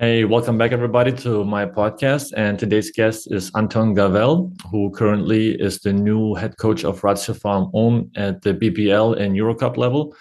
[0.00, 2.32] Hey, welcome back, everybody, to my podcast.
[2.36, 7.74] And today's guest is Anton Gavel, who currently is the new head coach of Ratiopharm
[7.74, 10.14] Ulm at the BBL and Eurocup level.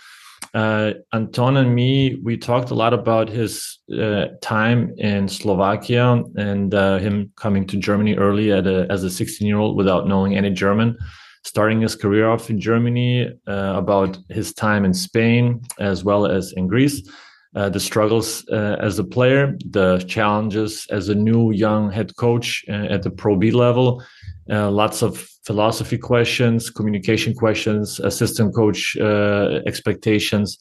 [0.56, 6.74] Uh, Anton and me, we talked a lot about his uh, time in Slovakia and
[6.74, 10.50] uh, him coming to Germany early a, as a 16 year old without knowing any
[10.50, 10.98] German,
[11.44, 16.52] starting his career off in Germany, uh, about his time in Spain as well as
[16.54, 17.08] in Greece
[17.58, 22.64] uh, the struggles uh, as a player, the challenges as a new young head coach
[22.70, 24.04] uh, at the Pro B level,
[24.52, 30.58] uh, lots of philosophy questions, communication questions, assistant coach uh, expectations,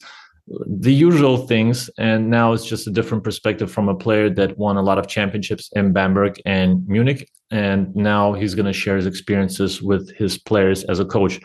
[0.65, 1.87] the usual things.
[1.99, 5.07] And now it's just a different perspective from a player that won a lot of
[5.07, 7.29] championships in Bamberg and Munich.
[7.51, 11.39] And now he's going to share his experiences with his players as a coach.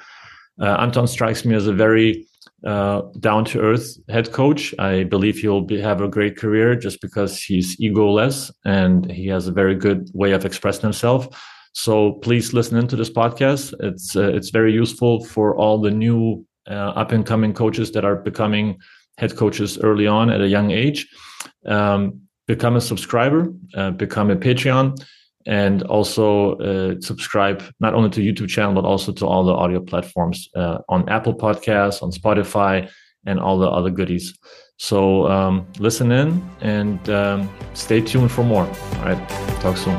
[0.61, 2.27] Uh, Anton strikes me as a very
[2.67, 4.75] uh, down to earth head coach.
[4.79, 9.49] I believe he'll be, have a great career just because he's egoless and he has
[9.49, 11.29] a very good way of expressing himself.
[11.75, 13.75] So please listen into this podcast.
[13.81, 18.05] It's uh, it's very useful for all the new uh, up and coming coaches that
[18.05, 18.79] are becoming
[19.19, 21.09] head coaches early on at a young age.
[21.67, 25.03] Um, become a subscriber, uh, become a Patreon
[25.47, 29.81] and also uh, subscribe not only to YouTube channel but also to all the audio
[29.81, 32.91] platforms uh, on Apple Podcasts, on Spotify,
[33.27, 34.39] and all the other goodies.
[34.79, 38.67] So um, listen in and um, stay tuned for more.
[38.67, 39.29] All right,
[39.61, 39.95] talk soon.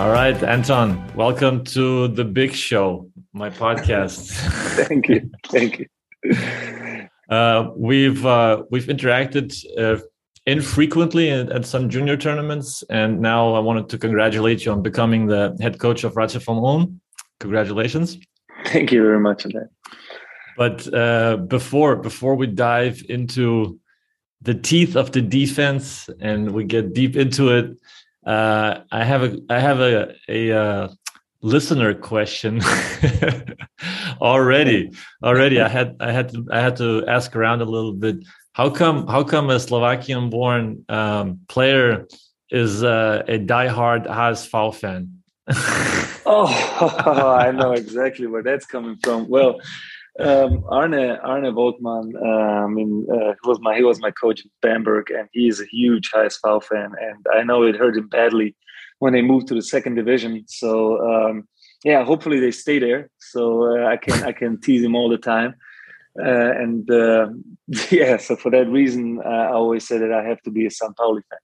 [0.00, 4.30] All right, Anton, welcome to the Big Show, my podcast.
[4.88, 5.86] thank you, thank you.
[7.28, 10.00] Uh, we've uh, we've interacted uh,
[10.50, 12.82] infrequently at, at, some junior tournaments.
[12.90, 17.00] And now I wanted to congratulate you on becoming the head coach of Ratiopharm Ulm.
[17.38, 18.18] Congratulations.
[18.66, 19.70] Thank you very much on that.
[20.56, 23.78] But uh, before before we dive into
[24.42, 27.76] the teeth of the defense and we get deep into it,
[28.26, 30.88] uh, I have a I have a a uh,
[31.40, 32.60] listener question
[34.20, 34.90] already.
[35.22, 38.16] Already, I had I had to I had to ask around a little bit
[38.60, 39.06] how come?
[39.06, 42.06] How come a Slovakian-born um, player
[42.50, 45.22] is uh, a diehard HSV fan?
[46.26, 49.30] oh, I know exactly where that's coming from.
[49.30, 49.60] Well,
[50.18, 50.92] um, Arne
[51.32, 55.10] Arne Woltmann, uh, I mean, uh, he was my he was my coach in Bamberg,
[55.10, 58.54] and he is a huge HSV fan, and I know it hurt him badly
[58.98, 60.44] when they moved to the second division.
[60.48, 61.48] So um,
[61.82, 63.08] yeah, hopefully they stay there.
[63.20, 63.42] So
[63.74, 65.54] uh, I can I can tease him all the time.
[66.18, 67.28] Uh, and uh,
[67.90, 70.70] yeah, so for that reason, uh, I always say that I have to be a
[70.70, 70.96] St.
[70.96, 71.38] Pauli fan.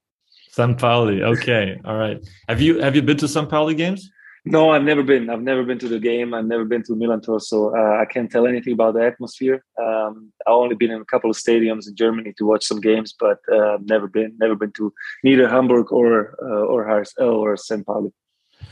[0.50, 0.78] St.
[0.78, 2.18] Pauli, okay, all right.
[2.48, 3.48] Have you have you been to St.
[3.48, 4.10] Pauli games?
[4.48, 5.28] No, I've never been.
[5.28, 6.32] I've never been to the game.
[6.32, 9.64] I've never been to Millerntor, so uh, I can't tell anything about the atmosphere.
[9.76, 13.12] Um, I've only been in a couple of stadiums in Germany to watch some games,
[13.18, 14.92] but uh, never been, never been to
[15.24, 17.84] neither Hamburg or uh, or Hars or St.
[17.84, 18.12] Pauli.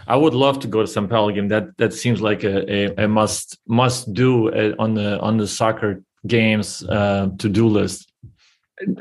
[0.06, 1.08] I would love to go to St.
[1.08, 1.48] Pauli game.
[1.48, 5.46] That that seems like a, a, a must must do uh, on the on the
[5.46, 8.10] soccer games uh, to do list.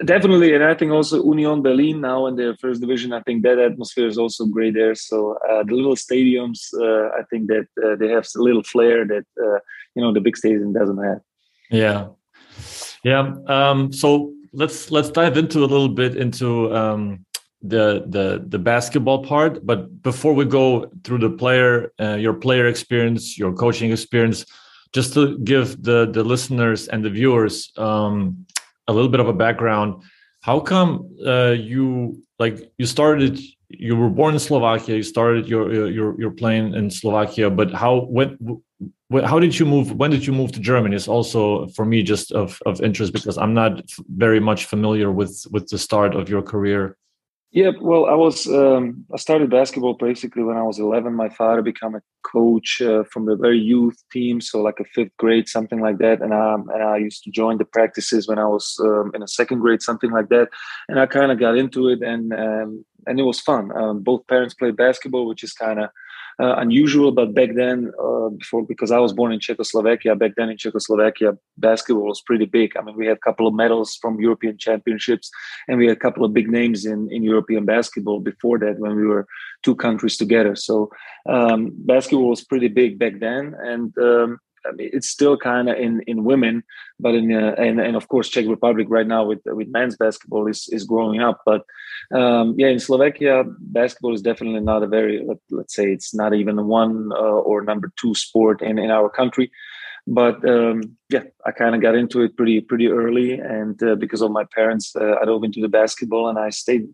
[0.06, 3.12] Definitely, and I think also Union Berlin now in their first division.
[3.12, 4.94] I think that atmosphere is also great there.
[4.94, 9.04] So uh, the little stadiums, uh, I think that uh, they have a little flair
[9.06, 9.60] that uh,
[9.96, 11.22] you know the big stadium doesn't have.
[11.72, 12.08] Yeah,
[13.04, 13.34] yeah.
[13.48, 17.25] Um, so let's let's dive into a little bit into um,
[17.63, 22.68] the the the basketball part but before we go through the player uh, your player
[22.68, 24.46] experience your coaching experience
[24.94, 28.46] just to give the the listeners and the viewers um,
[28.88, 30.03] a little bit of a background
[30.41, 35.90] how come uh, you like you started you were born in slovakia you started your
[35.90, 38.38] your your playing in slovakia but how when
[39.24, 40.95] how did you move when did you move to germany?
[40.95, 45.47] Is also for me just of, of interest because i'm not very much familiar with
[45.50, 46.97] with the start of your career
[47.53, 51.14] yeah, well, I was um, I started basketball basically when I was 11.
[51.14, 55.16] My father became a coach uh, from the very youth team, so like a fifth
[55.18, 56.24] grade, something like that.
[56.24, 59.28] And I and I used to join the practices when I was um, in a
[59.28, 60.50] second grade, something like that.
[60.89, 63.72] And I kind of got into it, and um, and it was fun.
[63.78, 65.92] Um, both parents played basketball, which is kind of
[66.39, 67.12] uh, unusual.
[67.12, 71.38] But back then, uh, before because I was born in Czechoslovakia, back then in Czechoslovakia,
[71.57, 72.75] basketball was pretty big.
[72.77, 75.30] I mean, we had a couple of medals from European championships,
[75.68, 78.95] and we had a couple of big names in in European basketball before that when
[78.95, 79.25] we were
[79.63, 80.56] two countries together.
[80.56, 80.89] So
[81.27, 85.77] um, basketball was pretty big back then, and um, I mean, it's still kind of
[85.77, 86.63] in in women,
[87.00, 90.48] but in uh, and and of course Czech Republic right now with with men's basketball
[90.48, 91.42] is is growing up.
[91.45, 91.63] But
[92.13, 96.33] um, yeah, in Slovakia, basketball is definitely not a very let, us say it's not
[96.33, 99.51] even one uh, or number two sport in in our country.
[100.06, 104.21] But um, yeah, I kind of got into it pretty pretty early, and uh, because
[104.21, 106.88] of my parents, uh, I dove into the basketball and I stayed.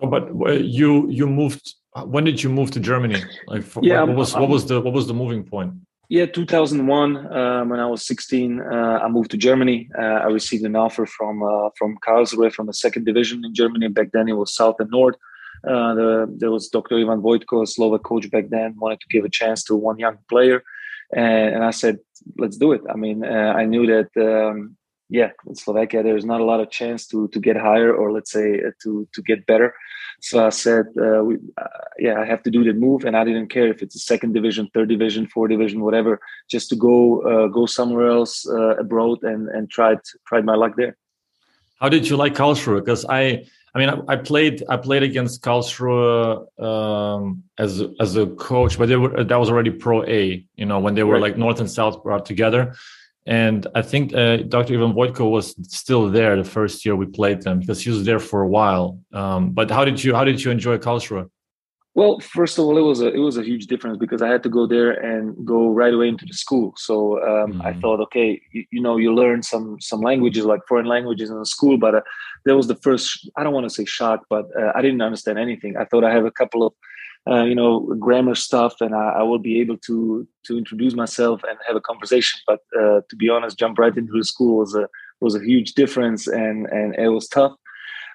[0.00, 0.30] So, but
[0.62, 1.74] you you moved.
[2.04, 3.22] When did you move to Germany?
[3.46, 5.74] Like, for, yeah, what was what was the what was the moving point?
[6.08, 7.32] Yeah, 2001.
[7.34, 8.64] Um, when I was 16, uh,
[9.02, 9.88] I moved to Germany.
[9.98, 13.88] Uh, I received an offer from uh, from Karlsruhe from the second division in Germany.
[13.88, 15.16] Back then, it was South and North.
[15.66, 16.98] Uh, the, there was Dr.
[16.98, 20.18] Ivan Vojtko, a Slovak coach back then, wanted to give a chance to one young
[20.28, 20.62] player,
[21.14, 21.98] and, and I said,
[22.36, 24.10] "Let's do it." I mean, uh, I knew that.
[24.20, 24.76] Um,
[25.10, 28.30] yeah, in Slovakia, there's not a lot of chance to to get higher or let's
[28.30, 29.74] say uh, to to get better.
[30.24, 31.66] So I said, uh, we, uh,
[31.98, 34.32] yeah, I have to do the move, and I didn't care if it's a second
[34.32, 36.18] division, third division, fourth division, whatever,
[36.50, 40.76] just to go uh, go somewhere else uh, abroad and and tried tried my luck
[40.78, 40.96] there.
[41.78, 42.80] How did you like Karlsruhe?
[42.82, 43.44] Because I,
[43.74, 46.16] I mean, I, I, played I played against Karlsruhe
[46.58, 50.42] um, as as a coach, but they were that was already Pro A.
[50.56, 51.26] You know, when they were right.
[51.26, 52.74] like North and South brought together.
[53.26, 54.74] And I think uh, Dr.
[54.74, 58.18] Ivan Vojtko was still there the first year we played them because he was there
[58.18, 58.98] for a while.
[59.12, 61.28] Um, but how did you how did you enjoy Karlsruhe?
[61.96, 64.42] Well, first of all, it was a it was a huge difference because I had
[64.42, 66.74] to go there and go right away into the school.
[66.76, 67.64] So um, mm.
[67.64, 71.38] I thought, okay, you, you, know, you learn some some languages like foreign languages in
[71.38, 72.00] the school, but uh,
[72.46, 73.30] that was the first.
[73.36, 75.76] I don't want to say shock, but uh, I didn't understand anything.
[75.76, 76.72] I thought I have a couple of
[77.30, 81.42] uh, you know grammar stuff and I, I, will be able to to introduce myself
[81.48, 82.40] and have a conversation.
[82.46, 84.88] But uh, to be honest jump right into the school was a
[85.20, 87.52] was a huge difference and and it was tough.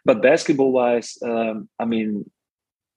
[0.06, 2.30] But basketball wise um, i mean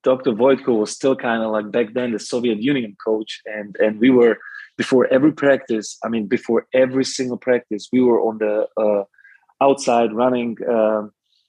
[0.03, 4.01] dr vojtko was still kind of like back then the soviet union coach and and
[4.01, 4.39] we were
[4.77, 9.05] before every practice i mean before every single practice we were on the uh,
[9.61, 11.03] outside running uh,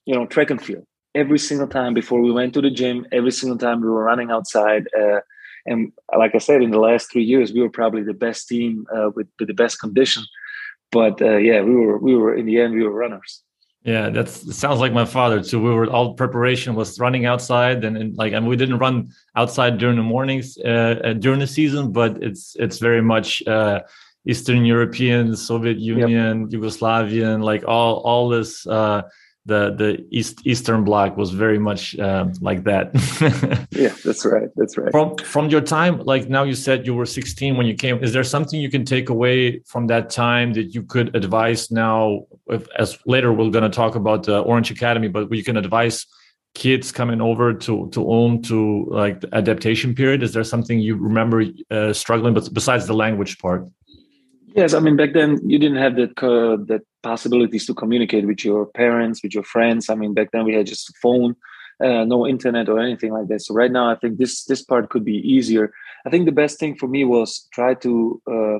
[0.05, 3.31] you know track and field every single time before we went to the gym, every
[3.31, 4.87] single time we were running outside.
[4.97, 5.19] Uh,
[5.65, 8.85] and like I said, in the last three years, we were probably the best team
[8.93, 10.23] uh, with, with, the best condition.
[10.91, 13.41] But uh, yeah, we were we were in the end we were runners.
[13.83, 15.61] Yeah, that sounds like my father too.
[15.61, 19.77] We were all preparation was running outside, and, and like and we didn't run outside
[19.77, 23.81] during the mornings uh, uh, during the season, but it's it's very much uh,
[24.25, 26.61] Eastern European, Soviet Union, yep.
[26.61, 28.65] Yugoslavian, like all all this
[29.45, 32.91] the the east eastern bloc was very much um, like that.
[33.71, 34.91] Yeah that's right that's right.
[34.91, 38.13] From from your time like now you said you were 16 when you came is
[38.13, 42.67] there something you can take away from that time that you could advise now if,
[42.77, 46.05] as later we're going to talk about the orange academy but you can advise
[46.53, 50.23] kids coming over to to Ulm to like the adaptation period?
[50.23, 53.67] Is there something you remember uh, struggling but besides the language part?
[54.55, 58.43] Yes, I mean back then you didn't have that uh, that possibilities to communicate with
[58.43, 59.89] your parents, with your friends.
[59.89, 61.35] I mean back then we had just a phone,
[61.83, 63.41] uh, no internet or anything like that.
[63.41, 65.73] So right now I think this this part could be easier.
[66.05, 68.59] I think the best thing for me was try to uh,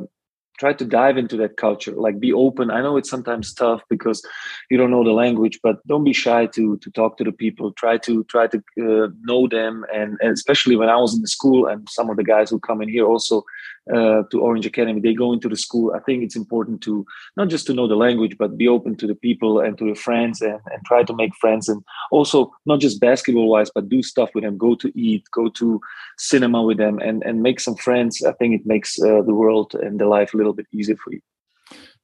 [0.59, 4.21] try to dive into that culture like be open i know it's sometimes tough because
[4.69, 7.71] you don't know the language but don't be shy to to talk to the people
[7.73, 11.27] try to try to uh, know them and, and, especially when i was in the
[11.27, 13.43] school and some of the guys who come in here also
[13.91, 17.49] uh, to orange academy they go into the school i think it's important to not
[17.49, 20.41] just to know the language but be open to the people and to your friends
[20.41, 24.29] and, and try to make friends and also not just basketball wise but do stuff
[24.33, 25.81] with them go to eat go to
[26.17, 29.75] cinema with them and and make some friends i think it makes uh, the world
[29.75, 31.21] and the life a little bit easier for you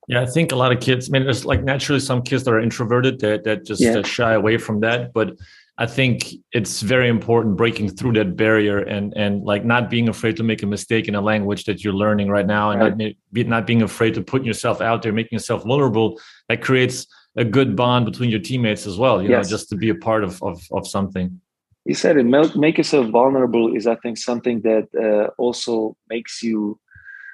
[0.09, 1.07] yeah, I think a lot of kids.
[1.07, 3.99] I mean, there's like naturally some kids that are introverted that that just yeah.
[3.99, 5.13] uh, shy away from that.
[5.13, 5.37] But
[5.79, 10.35] I think it's very important breaking through that barrier and and like not being afraid
[10.35, 13.15] to make a mistake in a language that you're learning right now, and right.
[13.33, 16.19] not not being afraid to put yourself out there, making yourself vulnerable.
[16.49, 17.07] That creates
[17.37, 19.23] a good bond between your teammates as well.
[19.23, 19.45] You yes.
[19.45, 21.39] know, just to be a part of of, of something.
[21.85, 22.25] You said it.
[22.57, 26.77] Make yourself vulnerable is, I think, something that uh, also makes you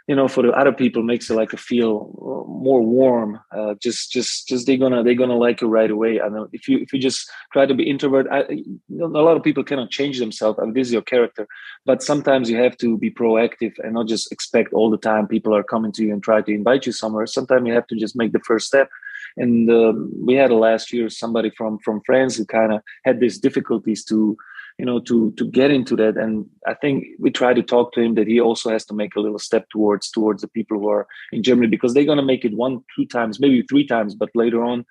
[0.07, 4.11] you know for the other people makes it like a feel more warm uh, just
[4.11, 6.21] just just they're gonna they're gonna like you right away.
[6.21, 9.43] I know if you if you just try to be introvert I, a lot of
[9.43, 11.47] people cannot change themselves I and this is your character.
[11.85, 15.55] But sometimes you have to be proactive and not just expect all the time people
[15.55, 17.25] are coming to you and try to invite you somewhere.
[17.25, 18.89] Sometimes you have to just make the first step.
[19.37, 23.37] And um, we had last year somebody from from france who kind of had these
[23.39, 24.37] difficulties to
[24.77, 26.17] you know to to get into that.
[26.17, 29.15] And i think we try to talk to him that he also has to make
[29.15, 32.31] a little step towards towards the people who are in germany because they're going to
[32.33, 34.85] make it one two times maybe three times but later on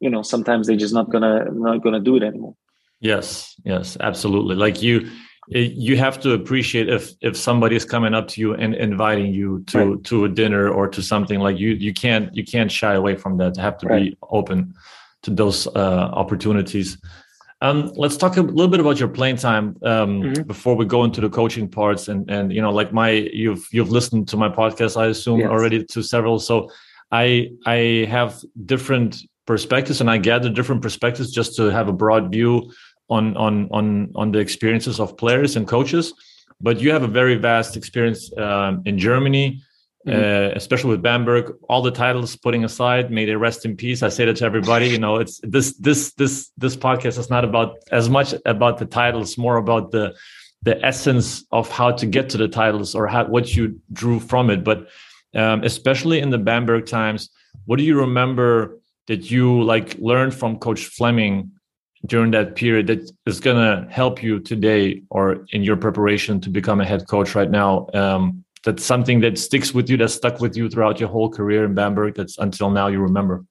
[0.00, 2.54] you know sometimes they're just not gonna not gonna do it anymore.
[3.00, 4.56] Yes yes absolutely.
[4.56, 5.08] Like you
[5.54, 9.32] eh, you have to appreciate if if somebody is coming up to you and inviting
[9.32, 10.04] you to right.
[10.04, 13.38] to a dinner or to something like you you can't you can't shy away from
[13.38, 13.56] that.
[13.56, 14.10] Have to right.
[14.10, 14.74] be open
[15.22, 16.98] to those uh, opportunities
[17.60, 20.42] Um, let's talk a little bit about your playing time um, mm-hmm.
[20.42, 22.08] before we go into the coaching parts.
[22.08, 25.50] And and you know, like my you've you've listened to my podcast, I assume yes.
[25.50, 26.38] already to several.
[26.38, 26.70] So
[27.10, 32.30] I I have different perspectives, and I gather different perspectives just to have a broad
[32.30, 32.70] view
[33.10, 36.14] on on on on the experiences of players and coaches.
[36.60, 39.62] But you have a very vast experience um, in Germany
[40.08, 40.52] mm-hmm.
[40.52, 41.54] uh, especially with Bamberg.
[41.68, 44.02] All the titles putting aside, may they rest in peace.
[44.02, 44.88] I say that to everybody.
[44.88, 48.86] You know, it's this this this this podcast is not about as much about the
[48.86, 50.14] titles, more about the
[50.62, 54.50] the essence of how to get to the titles or how, what you drew from
[54.50, 54.64] it.
[54.64, 54.88] But
[55.34, 57.30] um, especially in the Bamberg times,
[57.66, 61.52] what do you remember that you like learned from Coach Fleming
[62.06, 66.50] during that period that is going to help you today or in your preparation to
[66.50, 67.88] become a head coach right now?
[67.94, 71.64] Um, that's something that sticks with you that stuck with you throughout your whole career
[71.64, 73.44] in Bamberg that's until now you remember?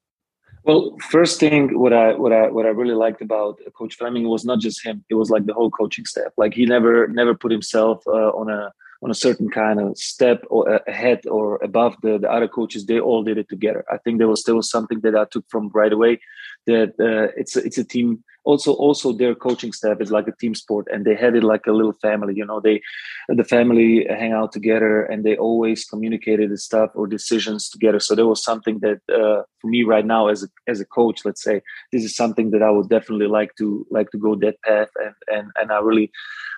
[0.64, 4.44] Well, first thing what I what I what I really liked about Coach Fleming was
[4.44, 6.34] not just him; it was like the whole coaching staff.
[6.36, 10.44] Like he never never put himself uh, on a on a certain kind of step
[10.50, 12.86] or uh, ahead or above the, the other coaches.
[12.86, 13.86] They all did it together.
[13.90, 16.20] I think there was still something that I took from right away
[16.66, 20.56] that uh, it's it's a team also also their coaching staff is like a team
[20.56, 22.82] sport and they had it like a little family you know they
[23.30, 28.00] the family hang out together and they always communicated the stuff or decisions together.
[28.00, 31.26] So there was something that uh, for me right now as a as a coach
[31.26, 31.62] let's say
[31.92, 35.16] this is something that i would definitely like to like to go that path and
[35.36, 36.10] and and i really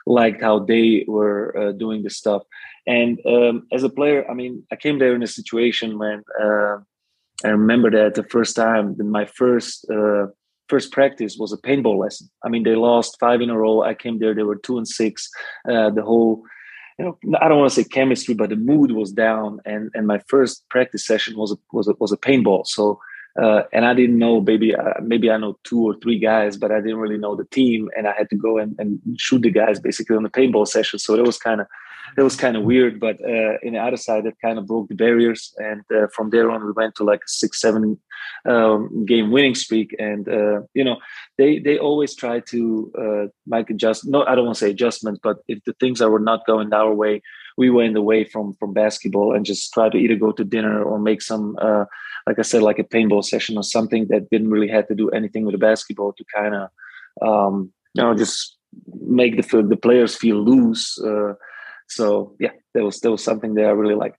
[0.06, 2.44] liked how they were uh, doing the stuff.
[2.88, 6.78] And um, as a player i mean i came there in a situation when uh,
[7.44, 8.86] I remember that the first time,
[9.20, 10.28] my first uh,
[10.70, 12.30] first practice was a paintball lesson.
[12.46, 13.82] I mean, they lost five in a row.
[13.82, 15.30] I came there; they were two and six.
[15.68, 16.44] Uh, the whole,
[16.98, 19.60] you know, I don't want to say chemistry, but the mood was down.
[19.66, 22.68] And and my first practice session was a, was a, was a paintball.
[22.68, 23.00] So.
[23.40, 26.72] Uh, and I didn't know, maybe uh, maybe I know two or three guys, but
[26.72, 29.52] I didn't really know the team, and I had to go and, and shoot the
[29.52, 31.00] guys basically on the paintball session.
[31.00, 31.68] So it was kind of
[32.18, 33.00] it was kind of weird.
[33.00, 36.30] But uh, in the other side, it kind of broke the barriers, and uh, from
[36.30, 38.00] there on, we went to like a six, seven
[38.48, 39.96] um, game winning streak.
[40.00, 40.98] And uh, you know,
[41.38, 44.08] they they always try to uh, make adjust.
[44.08, 46.74] No, I don't want to say adjustments, but if the things that were not going
[46.74, 47.22] our way,
[47.58, 51.00] we went away from from basketball and just try to either go to dinner or
[51.00, 51.58] make some.
[51.62, 51.86] Uh,
[52.28, 55.10] like I said, like a paintball session or something that didn't really have to do
[55.10, 56.70] anything with the basketball to kind of,
[57.28, 58.58] um, you know, just
[59.02, 61.34] make the the players feel loose uh,
[61.90, 64.18] so yeah, that was that was something that I really liked.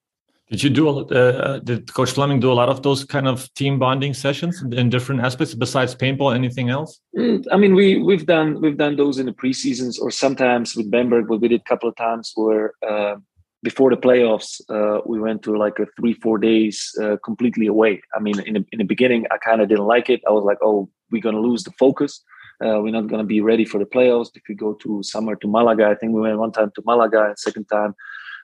[0.50, 0.89] Did you do?
[0.89, 4.91] Uh, did Coach Fleming do a lot of those kind of team bonding sessions in
[4.91, 6.35] different aspects besides paintball?
[6.35, 7.00] Anything else?
[7.17, 10.91] Mm, I mean, we we've done we've done those in the preseasons, or sometimes with
[10.91, 13.15] Bamberg, what we did a couple of times where uh,
[13.62, 18.03] before the playoffs, uh, we went to like a three four days uh, completely away.
[18.17, 20.21] I mean, in the, in the beginning, I kind of didn't like it.
[20.27, 22.25] I was like, oh, we're gonna lose the focus.
[22.64, 24.31] Uh, we're not going to be ready for the playoffs.
[24.35, 27.26] If we go to somewhere to Malaga, I think we went one time to Malaga
[27.26, 27.95] and second time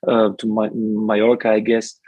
[0.09, 1.99] uh, to Ma- Mallorca, I guess.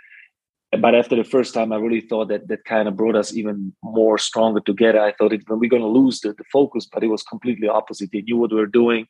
[0.70, 3.74] But after the first time, I really thought that that kind of brought us even
[3.82, 5.00] more stronger together.
[5.00, 8.10] I thought it, we're going to lose the, the focus, but it was completely opposite.
[8.12, 9.06] They knew what we were doing,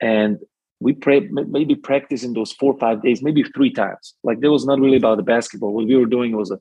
[0.00, 0.38] and
[0.80, 4.14] we pray, maybe practice in those four or five days, maybe three times.
[4.22, 5.72] Like there was not really about the basketball.
[5.72, 6.60] What we were doing was a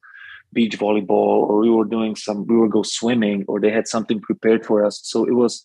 [0.53, 1.09] beach volleyball,
[1.49, 4.83] or we were doing some, we were go swimming, or they had something prepared for
[4.83, 5.01] us.
[5.03, 5.61] So it was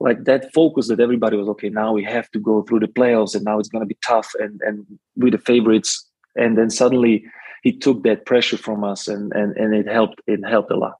[0.00, 3.34] like that focus that everybody was okay now we have to go through the playoffs
[3.34, 4.86] and now it's going to be tough and and
[5.16, 7.24] we're the favorites and then suddenly
[7.62, 10.94] he took that pressure from us and and and it helped it helped a lot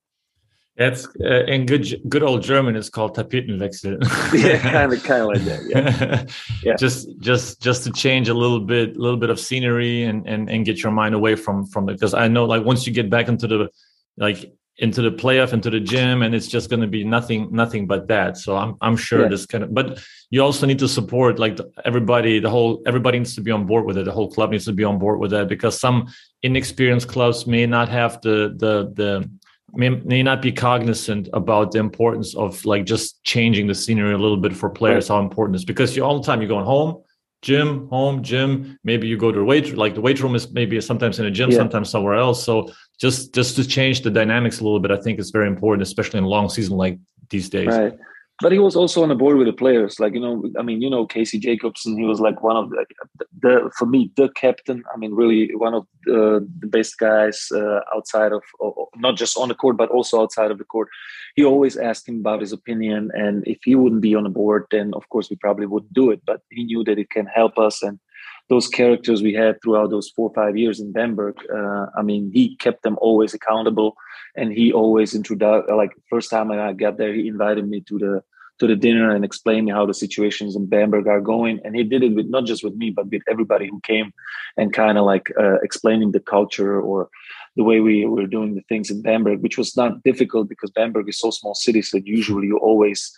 [0.76, 2.76] that's uh, in good good old German.
[2.76, 3.96] It's called Tapetenwechsel.
[4.34, 5.62] yeah, kind of kind of like that.
[5.70, 6.26] Yeah.
[6.62, 10.28] yeah, just just just to change a little bit, a little bit of scenery, and
[10.28, 11.94] and and get your mind away from from it.
[11.94, 13.70] Because I know, like once you get back into the
[14.18, 17.86] like into the playoff into the gym and it's just going to be nothing nothing
[17.86, 19.28] but that so i'm i'm sure yeah.
[19.28, 19.98] this kind of but
[20.30, 23.86] you also need to support like everybody the whole everybody needs to be on board
[23.86, 26.06] with it the whole club needs to be on board with that because some
[26.42, 29.30] inexperienced clubs may not have the the the
[29.72, 34.18] may, may not be cognizant about the importance of like just changing the scenery a
[34.18, 35.16] little bit for players right.
[35.16, 37.02] how important it is because you all the time you're going home
[37.42, 38.76] gym, home, gym.
[38.82, 41.30] Maybe you go to a weight like the weight room is maybe sometimes in a
[41.30, 41.58] gym, yeah.
[41.58, 42.42] sometimes somewhere else.
[42.42, 45.82] So just just to change the dynamics a little bit, I think is very important,
[45.82, 46.98] especially in a long season like
[47.30, 47.68] these days.
[47.68, 47.98] Right
[48.42, 49.98] but he was also on the board with the players.
[49.98, 52.84] Like you know, I mean, you know, Casey Jacobsen, He was like one of the,
[53.40, 54.84] the for me the captain.
[54.92, 58.42] I mean, really one of the, the best guys uh, outside of
[58.96, 60.88] not just on the court, but also outside of the court.
[61.34, 64.66] He always asked him about his opinion, and if he wouldn't be on the board,
[64.70, 66.20] then of course we probably wouldn't do it.
[66.26, 67.98] But he knew that it can help us, and
[68.48, 71.36] those characters we had throughout those four or five years in Bamberg.
[71.52, 73.96] Uh, I mean, he kept them always accountable
[74.36, 78.22] and he always introduced like first time I got there, he invited me to the
[78.58, 81.60] to the dinner and explain me how the situations in Bamberg are going.
[81.62, 84.12] And he did it with not just with me, but with everybody who came
[84.56, 87.10] and kind of like uh, explaining the culture or
[87.56, 91.08] the way we were doing the things in Bamberg, which was not difficult because Bamberg
[91.08, 91.82] is so small city.
[91.82, 93.14] So usually you always,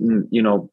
[0.00, 0.70] mm, you know,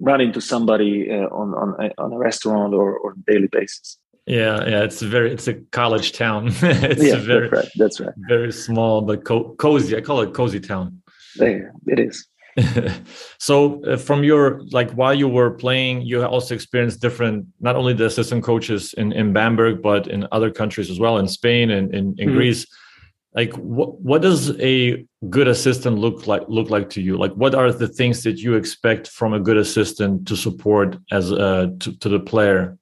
[0.00, 3.98] run into somebody uh, on on on a restaurant or or daily basis.
[4.26, 6.48] Yeah, yeah, it's a very it's a college town.
[6.62, 7.72] it's yeah, very that's right.
[7.76, 8.14] That's right.
[8.28, 9.96] Very small but co- cozy.
[9.96, 11.00] I call it cozy town.
[11.36, 12.26] Yeah, it is.
[13.38, 17.92] so uh, from your like while you were playing you also experienced different not only
[17.92, 21.94] the assistant coaches in, in bamberg but in other countries as well in spain and
[21.94, 22.36] in, in mm-hmm.
[22.36, 22.66] greece
[23.34, 27.54] like what what does a good assistant look like look like to you like what
[27.54, 32.08] are the things that you expect from a good assistant to support as to, to
[32.08, 32.78] the player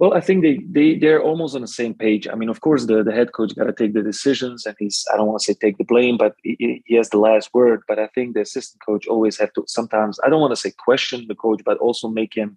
[0.00, 2.26] well, I think they they they're almost on the same page.
[2.26, 5.04] I mean, of course, the the head coach got to take the decisions, and he's
[5.12, 7.82] I don't want to say take the blame, but he, he, has the last word.
[7.86, 10.70] But I think the assistant coach always have to sometimes I don't want to say
[10.70, 12.56] question the coach, but also make him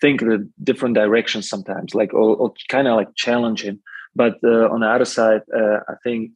[0.00, 3.80] think the different directions sometimes, like or, or kind of like challenge him.
[4.16, 6.32] But uh, on the other side, uh, I think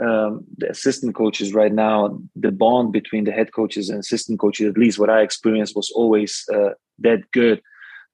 [0.00, 4.68] um, the assistant coaches right now, the bond between the head coaches and assistant coaches,
[4.68, 6.70] at least what I experienced, was always uh,
[7.00, 7.60] that good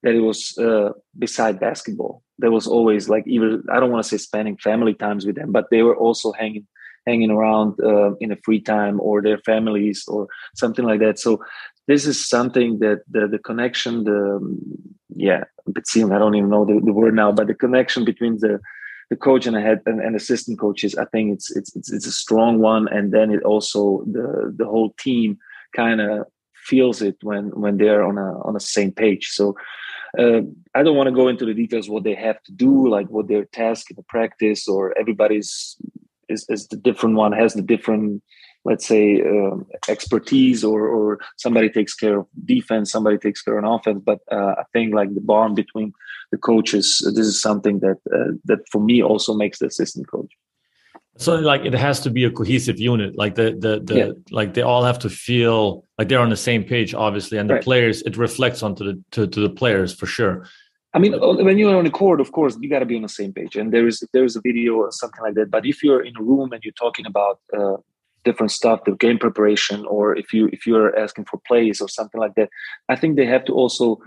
[0.02, 2.22] that it was uh, beside basketball.
[2.38, 5.52] There was always like even I don't want to say spending family times with them,
[5.52, 6.66] but they were also hanging
[7.06, 11.18] hanging around uh, in a free time or their families or something like that.
[11.18, 11.42] So
[11.86, 14.40] this is something that the the connection, the
[15.14, 18.38] yeah, but see, I don't even know the, the word now, but the connection between
[18.38, 18.60] the
[19.10, 22.06] the coach and the head and, and assistant coaches, I think it's, it's it's it's
[22.06, 25.38] a strong one, and then it also the the whole team
[25.74, 29.28] kind of feels it when when they're on a on the same page.
[29.28, 29.56] So
[30.18, 30.40] uh,
[30.74, 33.28] I don't want to go into the details what they have to do, like what
[33.28, 35.76] their task in the practice, or everybody's
[36.28, 38.22] is, is the different one has the different,
[38.64, 43.64] let's say, um, expertise, or or somebody takes care of defense, somebody takes care of
[43.64, 44.02] offense.
[44.04, 45.92] But uh, I think like the bond between
[46.30, 50.32] the coaches, this is something that uh, that for me also makes the assistant coach.
[51.16, 53.16] So like it has to be a cohesive unit.
[53.16, 54.10] Like the the the yeah.
[54.30, 57.54] like they all have to feel like they're on the same page, obviously, and the
[57.54, 57.62] right.
[57.62, 60.46] players it reflects onto the to, to the players for sure.
[60.94, 63.08] I mean, when you're on the court, of course, you got to be on the
[63.08, 65.50] same page, and there is there is a video or something like that.
[65.50, 67.76] But if you're in a room and you're talking about uh,
[68.24, 72.20] different stuff, the game preparation, or if you if you're asking for plays or something
[72.20, 72.48] like that,
[72.88, 73.98] I think they have to also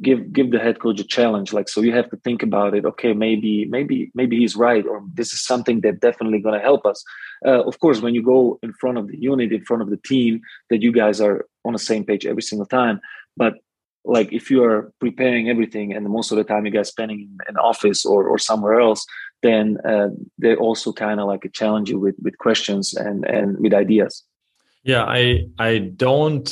[0.00, 1.52] give give the head coach a challenge.
[1.52, 2.84] Like so you have to think about it.
[2.84, 6.86] Okay maybe maybe maybe he's right or this is something that definitely going to help
[6.86, 7.04] us.
[7.46, 9.96] Uh, of course when you go in front of the unit in front of the
[9.98, 13.00] team that you guys are on the same page every single time.
[13.36, 13.54] But
[14.04, 17.38] like if you are preparing everything and most of the time you guys spending in
[17.48, 19.04] an office or, or somewhere else
[19.42, 20.08] then uh,
[20.38, 24.24] they also kind of like a challenge you with with questions and and with ideas.
[24.82, 26.48] Yeah i i don't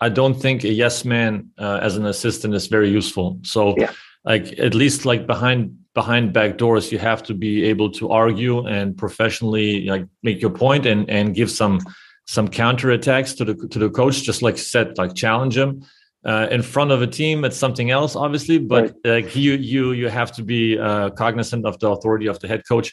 [0.00, 3.38] I don't think a yes man uh, as an assistant is very useful.
[3.42, 3.92] So, yeah.
[4.24, 8.66] like at least like behind behind back doors, you have to be able to argue
[8.66, 11.80] and professionally like make your point and and give some
[12.26, 14.22] some counter attacks to the to the coach.
[14.22, 15.84] Just like said, like challenge him.
[16.22, 18.58] Uh, in front of a team, it's something else, obviously.
[18.58, 19.24] But right.
[19.24, 22.62] like you you you have to be uh, cognizant of the authority of the head
[22.68, 22.92] coach.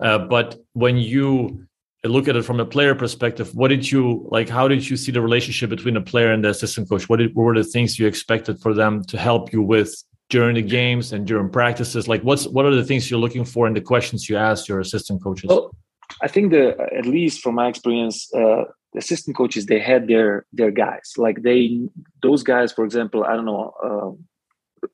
[0.00, 1.66] Uh, but when you
[2.08, 5.10] look at it from a player perspective what did you like how did you see
[5.10, 7.08] the relationship between the player and the assistant coach?
[7.08, 10.54] What, did, what were the things you expected for them to help you with during
[10.54, 12.06] the games and during practices?
[12.08, 14.80] Like what's what are the things you're looking for in the questions you ask your
[14.80, 15.48] assistant coaches?
[15.48, 15.74] Well,
[16.22, 18.64] i think the at least from my experience uh,
[18.96, 21.14] assistant coaches they had their their guys.
[21.16, 21.80] Like they
[22.22, 24.10] those guys for example i don't know uh,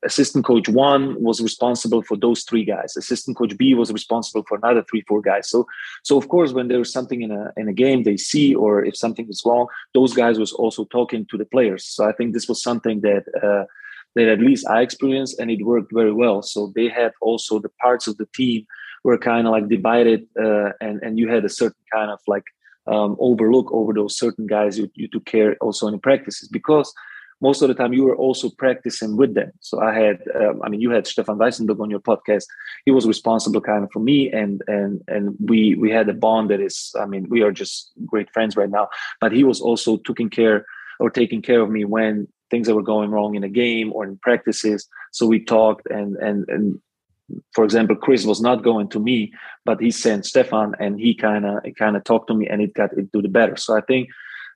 [0.03, 2.95] assistant coach one was responsible for those three guys.
[2.97, 5.49] Assistant coach b was responsible for another three four guys.
[5.49, 5.67] So
[6.03, 8.95] so of course when there's something in a in a game they see or if
[8.95, 11.85] something is wrong those guys was also talking to the players.
[11.85, 13.65] So i think this was something that uh,
[14.15, 16.41] that at least i experienced and it worked very well.
[16.41, 18.65] So they had also the parts of the team
[19.03, 22.45] were kind of like divided uh, and and you had a certain kind of like
[22.87, 26.91] um, overlook over those certain guys you, you took care also in practices because
[27.41, 29.51] most of the time you were also practicing with them.
[29.59, 32.45] So I had, um, I mean, you had Stefan Weissenboeck on your podcast.
[32.85, 36.49] He was responsible kind of for me, and and and we we had a bond
[36.51, 38.89] that is, I mean, we are just great friends right now.
[39.19, 40.65] But he was also taking care
[40.99, 44.03] or taking care of me when things that were going wrong in a game or
[44.03, 44.87] in practices.
[45.11, 46.79] So we talked, and and and
[47.53, 49.33] for example, Chris was not going to me,
[49.65, 52.73] but he sent Stefan, and he kind of kind of talked to me, and it
[52.73, 53.57] got it to the better.
[53.57, 54.09] So I think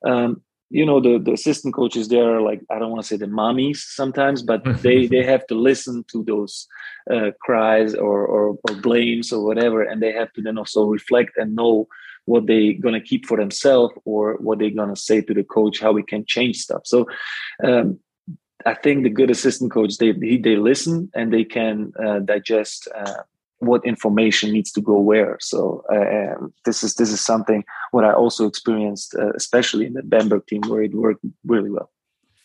[0.06, 3.18] um, you know the, the assistant coaches there are like i don't want to say
[3.18, 6.68] the mommies sometimes but they they have to listen to those
[7.12, 11.32] uh, cries or, or, or blames or whatever and they have to then also reflect
[11.38, 11.88] and know
[12.26, 15.92] what they're gonna keep for themselves or what they're gonna say to the coach how
[15.92, 16.82] we can change stuff.
[16.86, 17.06] So
[17.64, 18.00] um,
[18.66, 23.22] i think the good assistant coach they they listen and they can uh, digest uh,
[23.60, 28.12] what information needs to go where so uh, this is this is something what i
[28.12, 31.90] also experienced uh, especially in the bamberg team where it worked really well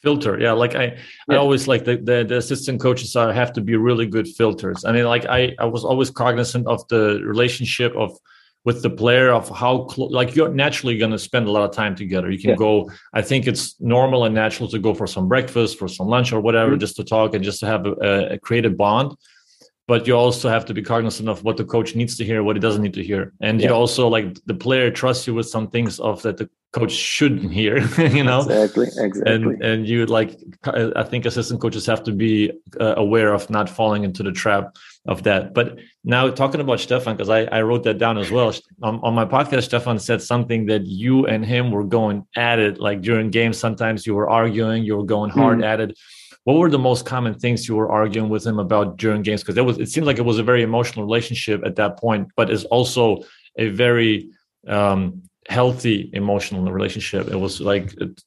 [0.02, 1.34] filter yeah like i yeah.
[1.34, 4.84] i always like the, the, the assistant coaches are have to be really good filters
[4.84, 8.16] i mean like i i was always cognizant of the relationship of
[8.64, 11.74] with the player of how cl- like you're naturally going to spend a lot of
[11.74, 12.56] time together you can yeah.
[12.56, 16.32] go i think it's normal and natural to go for some breakfast for some lunch
[16.32, 16.80] or whatever mm-hmm.
[16.80, 19.14] just to talk and just to have a, a creative bond
[19.90, 22.54] but you also have to be cognizant of what the coach needs to hear what
[22.54, 23.32] he doesn't need to hear.
[23.40, 23.70] And yeah.
[23.70, 27.52] you also like the player trusts you with some things of that the coach shouldn't
[27.52, 28.42] hear you know?
[28.42, 29.32] Exactly exactly.
[29.32, 30.38] and and you like
[31.00, 34.76] i think assistant coaches have to be uh, aware of not falling into the trap
[35.08, 35.54] of that.
[35.54, 38.54] But now talking about stefan because I, I wrote that down as well.
[38.84, 42.78] On, on my podcast stefan said something that you and him were going at it
[42.78, 45.64] like during games sometimes you were arguing you were going hard mm.
[45.72, 45.98] at it
[46.44, 49.42] what were the most common things you were arguing with him about during games?
[49.42, 52.28] Because it was it seemed like it was a very emotional relationship at that point
[52.36, 53.22] but it's also
[53.56, 54.30] a very
[54.66, 57.28] um, healthy emotional relationship.
[57.28, 58.22] It was like it,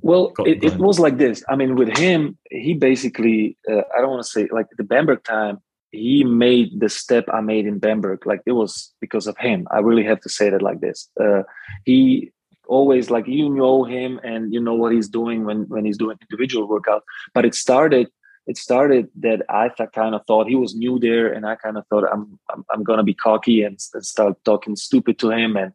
[0.00, 1.42] well it, it, was like this.
[1.48, 5.24] I mean with him he basically uh, i don't want to say like the bamberg
[5.24, 5.58] time
[5.92, 8.26] he made the step i made in bamberg.
[8.26, 9.66] Like it was because of him.
[9.70, 11.08] I really have to say that like this.
[11.20, 11.42] Uh,
[11.84, 12.32] he
[12.66, 16.18] always like you know him and you know what he's doing when when he's doing
[16.30, 17.02] individual workout.
[17.34, 18.08] But it started
[18.46, 21.86] it started that I kind of thought he was new there, and I kind of
[21.88, 25.72] thought I'm I'm, I'm gonna be cocky and, and, start talking stupid to him, and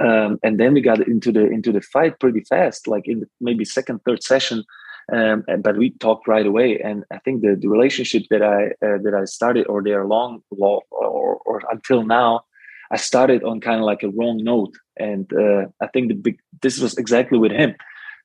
[0.00, 3.28] um, and then we got into the into the fight pretty fast, like in the,
[3.40, 4.64] maybe second third session,
[5.12, 8.98] um, but we talked right away, and I think the, the relationship that I uh,
[9.02, 12.44] that I started or they're long or, or, or until now,
[12.92, 16.38] I started on kind of like a wrong note, and uh, I think the big
[16.60, 17.74] this was exactly with him.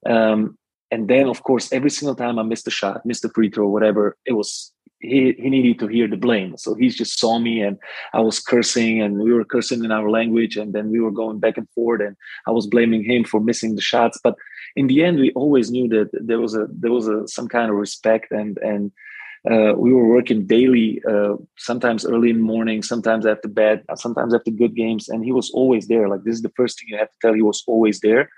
[0.05, 0.57] Um,
[0.91, 3.67] and then of course every single time i missed a shot missed a free throw
[3.67, 7.61] whatever it was he, he needed to hear the blame so he just saw me
[7.61, 7.77] and
[8.13, 11.39] i was cursing and we were cursing in our language and then we were going
[11.39, 12.15] back and forth and
[12.47, 14.35] i was blaming him for missing the shots but
[14.75, 17.69] in the end we always knew that there was a there was a some kind
[17.69, 18.91] of respect and and
[19.49, 24.33] uh, we were working daily, uh, sometimes early in the morning, sometimes after bed, sometimes
[24.33, 26.09] after good games, and he was always there.
[26.09, 27.33] Like this is the first thing you have to tell.
[27.33, 28.29] He was always there,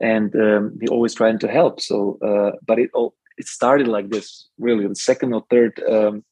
[0.00, 1.80] and um, he always trying to help.
[1.80, 4.48] So, uh, but it all it started like this.
[4.58, 6.24] Really, the second or third um,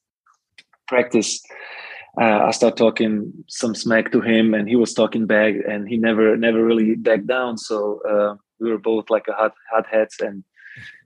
[0.87, 1.41] practice,
[2.19, 5.97] uh, I start talking some smack to him, and he was talking back, and he
[5.97, 7.57] never never really backed down.
[7.57, 10.43] So uh, we were both like a hot hot heads, and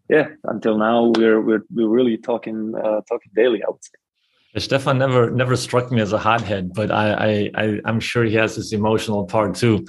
[0.09, 3.63] yeah, until now we're we're we're really talking uh, talking daily.
[3.63, 3.91] I would say.
[4.57, 8.35] Stefan never never struck me as a hothead, but I, I, I am sure he
[8.35, 9.85] has this emotional part too.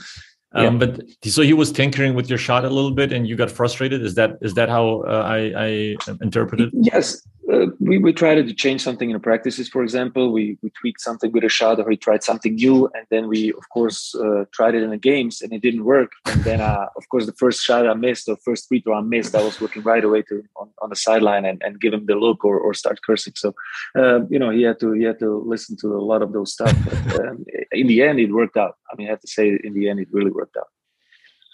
[0.52, 0.86] Um, yeah.
[0.86, 4.02] But so he was tinkering with your shot a little bit, and you got frustrated.
[4.02, 6.70] Is that is that how uh, I, I interpreted?
[6.74, 10.32] Yes, uh, we, we tried to change something in the practices, for example.
[10.32, 12.88] We, we tweaked something with a shot or we tried something new.
[12.94, 16.12] And then we, of course, uh, tried it in the games and it didn't work.
[16.26, 19.00] And then, uh, of course, the first shot I missed or first free throw I
[19.00, 22.06] missed, I was looking right away to on, on the sideline and, and give him
[22.06, 23.34] the look or, or start cursing.
[23.36, 23.54] So,
[23.96, 26.52] um, you know, he had to he had to listen to a lot of those
[26.52, 26.76] stuff.
[26.84, 28.76] But um, in the end, it worked out.
[28.92, 30.68] I mean, I have to say, in the end, it really worked out.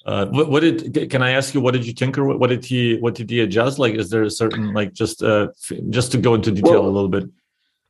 [0.07, 1.61] Uh, what, what, did can I ask you?
[1.61, 2.25] What did you tinker?
[2.25, 2.97] What did he?
[2.99, 3.81] What did he adjust?
[3.81, 5.49] Like, is there a certain like just uh
[5.90, 7.25] just to go into detail well, a little bit?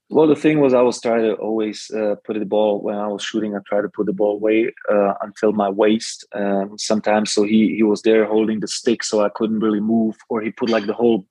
[0.09, 3.09] Well, the thing was, I was trying to always uh, put the ball when I
[3.09, 3.55] was shooting.
[3.55, 6.25] I try to put the ball away uh, until my waist.
[6.33, 10.17] Um, sometimes, so he he was there holding the stick, so I couldn't really move,
[10.31, 11.27] or he put like the whole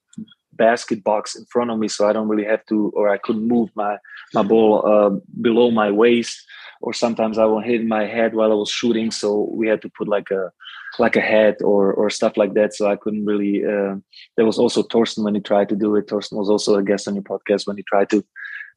[0.54, 3.48] basket box in front of me, so I don't really have to, or I couldn't
[3.48, 3.98] move my
[4.36, 6.45] my ball uh, below my waist
[6.82, 9.12] or sometimes I will hit my head while I was shooting.
[9.12, 10.52] So we had to put like a
[10.99, 12.73] like a head or or stuff like that.
[12.73, 13.65] So I couldn't really.
[13.65, 13.95] Uh,
[14.36, 16.10] there was also Thorsten when he tried to do it.
[16.10, 18.23] Thorsten was also a guest on your podcast when he tried to.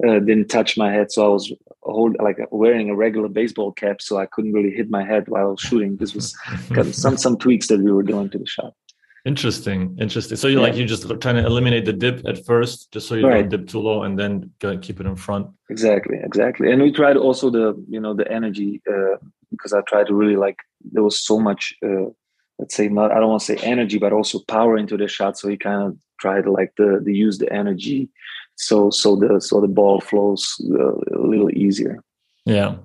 [0.07, 1.53] Uh, didn't touch my head, so I was
[1.83, 5.57] hold like wearing a regular baseball cap, so I couldn't really hit my head while
[5.57, 5.97] shooting.
[5.97, 6.37] This was
[6.93, 8.75] some some tweaks that we were doing to the shot.
[9.29, 10.39] Interesting, interesting.
[10.39, 10.63] So you yeah.
[10.63, 13.41] like you just trying to eliminate the dip at first, just so you right.
[13.41, 15.49] don't dip too low, and then keep it in front.
[15.69, 16.73] Exactly, exactly.
[16.73, 19.17] And we tried also the you know the energy uh,
[19.51, 20.57] because I tried to really like
[20.93, 22.07] there was so much uh,
[22.59, 25.39] let's say not I don't want to say energy, but also power into the shot.
[25.39, 28.09] So he kind of tried to like the the use the energy,
[28.57, 32.03] so so the so the ball flows uh, a little easier.
[32.47, 32.77] Yeah,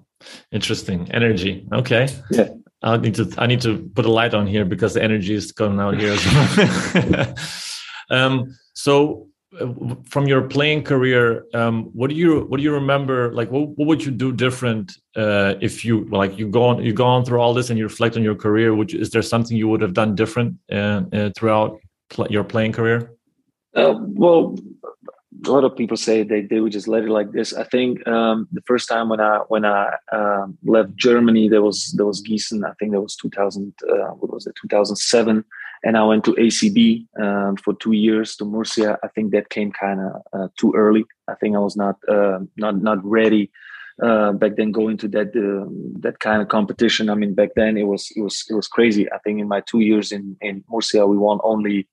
[0.52, 1.66] interesting energy.
[1.72, 2.10] Okay.
[2.32, 2.50] Yeah.
[2.84, 5.52] I need to I need to put a light on here because the energy is
[5.52, 7.36] coming out here as well.
[8.10, 9.30] um, so
[10.10, 13.34] from your playing career, um, what do you what do you remember?
[13.34, 16.94] Like, what, what would you do different uh, if you like you go on you
[16.94, 18.74] go on through all this and you reflect on your career?
[18.76, 22.44] Would you, is there something you would have done different uh, uh, throughout pl your
[22.44, 23.14] playing career?
[23.76, 24.58] Uh, well,
[25.46, 27.54] a lot of people say they, they would just let it like this.
[27.54, 31.94] I think um, the first time when I when I um, left Germany, there was
[31.98, 32.66] there was Gießen.
[32.68, 33.74] I think that was 2000.
[33.84, 34.56] Uh, what was it?
[34.62, 35.44] 2007.
[35.86, 38.98] And I went to ACB um, for two years to Murcia.
[39.04, 41.06] I think that came kind of uh, too early.
[41.28, 43.52] I think I was not uh, not not ready
[44.02, 45.70] uh, back then going to that uh,
[46.00, 47.10] that kind of competition.
[47.10, 49.12] I mean, back then it was it was it was crazy.
[49.12, 51.88] I think in my two years in in Murcia, we won only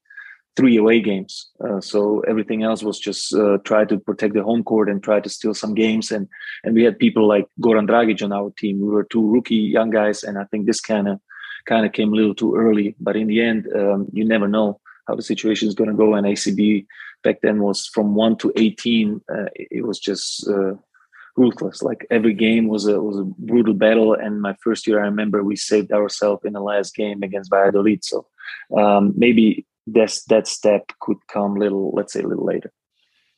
[0.56, 1.50] three away games.
[1.64, 5.20] Uh, so everything else was just uh, try to protect the home court and try
[5.20, 6.10] to steal some games.
[6.10, 6.28] And
[6.64, 8.80] and we had people like Goran Dragic on our team.
[8.80, 11.20] We were two rookie young guys, and I think this kind of
[11.66, 12.94] kind of came a little too early.
[13.00, 16.14] But in the end, um, you never know how the situation is going to go.
[16.14, 16.86] And ACB
[17.22, 19.20] back then was from one to eighteen.
[19.32, 20.74] Uh, it was just uh,
[21.36, 21.82] ruthless.
[21.82, 24.14] Like every game was a was a brutal battle.
[24.14, 28.04] And my first year, I remember we saved ourselves in the last game against Valladolid.
[28.04, 28.26] So
[28.76, 32.72] um, maybe this that step could come little let's say a little later.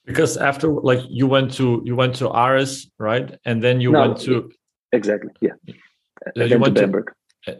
[0.04, 3.38] Because after like you went to you went to Aris right?
[3.44, 4.50] And then you no, went to
[4.92, 5.52] exactly yeah.
[6.36, 7.12] Uh, you went to Bamberg.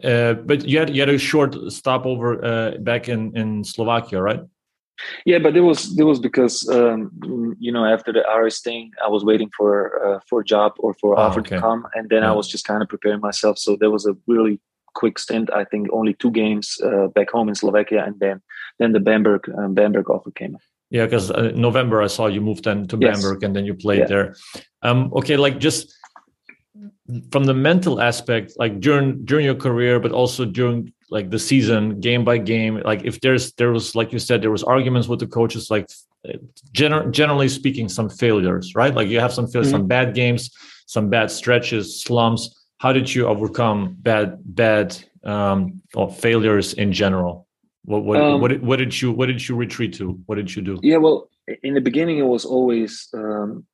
[0.03, 4.41] uh, but you had you had a short stopover uh, back in in Slovakia right?
[5.25, 7.11] Yeah but it was it was because um,
[7.59, 9.73] you know after the Aris thing I was waiting for
[10.05, 11.55] uh, for a job or for oh, offer okay.
[11.55, 11.87] to come.
[11.95, 12.31] And then yeah.
[12.31, 13.57] I was just kind of preparing myself.
[13.57, 14.59] So there was a really
[14.93, 15.51] quick stint.
[15.53, 18.41] I think only two games uh, back home in Slovakia, and then
[18.79, 20.57] then the Bamberg um, Bamberg offer came.
[20.89, 23.21] Yeah, because uh, November I saw you moved then to yes.
[23.21, 24.05] Bamberg, and then you played yeah.
[24.05, 24.35] there.
[24.81, 25.93] Um, okay, like just
[27.31, 31.99] from the mental aspect, like during during your career, but also during like the season,
[31.99, 32.81] game by game.
[32.83, 35.89] Like if there's there was like you said, there was arguments with the coaches, like
[36.73, 38.93] gener- generally speaking, some failures, right?
[38.93, 39.83] Like you have some failures, mm-hmm.
[39.83, 40.49] some bad games,
[40.85, 44.87] some bad stretches, slumps how did you overcome bad bad
[45.23, 47.47] um, or failures in general?
[47.85, 50.19] What what, um, what, did, what did you what did you retreat to?
[50.25, 50.79] What did you do?
[50.83, 51.29] Yeah, well,
[51.63, 53.65] in the beginning, it was always um,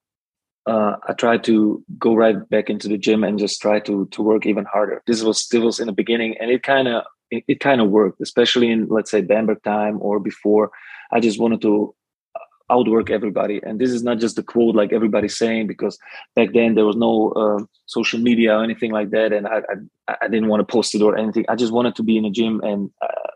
[0.67, 4.21] uh, I tried to go right back into the gym and just try to to
[4.21, 5.01] work even harder.
[5.07, 7.89] This was still was in the beginning, and it kind of it, it kind of
[7.89, 10.69] worked, especially in let's say Bamberg time or before.
[11.11, 11.95] I just wanted to
[12.69, 13.59] outwork everybody.
[13.63, 15.97] And this is not just a quote like everybody's saying, because
[16.35, 19.61] back then there was no uh, social media or anything like that, and I,
[20.07, 21.45] I, I didn't want to post it or anything.
[21.49, 23.31] I just wanted to be in a gym and uh,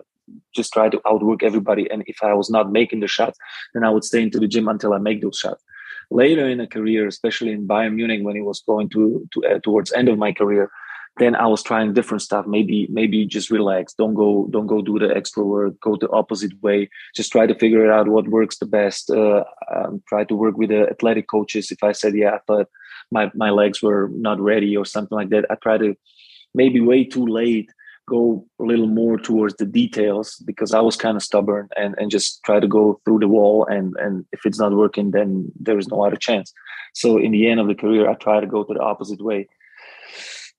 [0.55, 1.89] just try to outwork everybody.
[1.89, 3.37] And if I was not making the shots,
[3.73, 5.63] then I would stay into the gym until I make those shots.
[6.11, 9.59] Later in a career, especially in Bayern Munich, when it was going to, to uh,
[9.59, 10.69] towards end of my career,
[11.17, 12.47] then I was trying different stuff.
[12.47, 13.93] Maybe maybe just relax.
[13.93, 15.79] Don't go don't go do the extra work.
[15.79, 16.89] Go the opposite way.
[17.15, 19.09] Just try to figure out what works the best.
[19.09, 19.43] Uh,
[19.75, 21.71] um, try to work with the athletic coaches.
[21.71, 22.67] If I said yeah, I thought
[23.11, 25.95] my my legs were not ready or something like that, I try to
[26.55, 27.69] maybe way too late
[28.09, 32.11] go a little more towards the details because I was kind of stubborn and, and
[32.11, 35.77] just try to go through the wall and and if it's not working then there
[35.77, 36.51] is no other chance.
[36.93, 39.47] So in the end of the career I try to go to the opposite way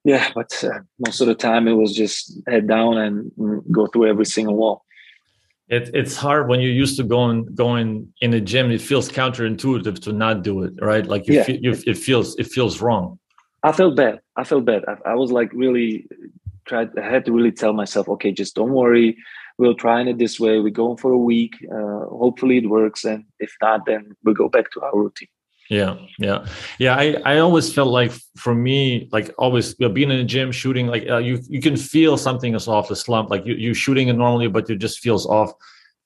[0.04, 3.32] yeah, but uh, most of the time it was just head down and
[3.72, 4.84] go through every single wall.
[5.68, 8.70] It, it's hard when you're used to going going in a gym.
[8.70, 11.06] It feels counterintuitive to not do it, right?
[11.06, 11.44] Like you, yeah.
[11.44, 13.18] feel, you it feels it feels wrong.
[13.62, 14.20] I felt bad.
[14.36, 14.84] I felt bad.
[14.86, 16.06] I, I was like really
[16.66, 16.96] tried.
[16.98, 19.16] I had to really tell myself, okay, just don't worry.
[19.56, 20.60] We'll try it this way.
[20.60, 21.54] We're going for a week.
[21.72, 25.28] Uh, hopefully it works, and if not, then we go back to our routine.
[25.70, 26.46] Yeah, yeah,
[26.78, 26.94] yeah.
[26.94, 30.52] I, I always felt like for me, like always you know, being in the gym,
[30.52, 33.30] shooting, like uh, you you can feel something is off the slump.
[33.30, 35.52] Like you you shooting it normally, but it just feels off.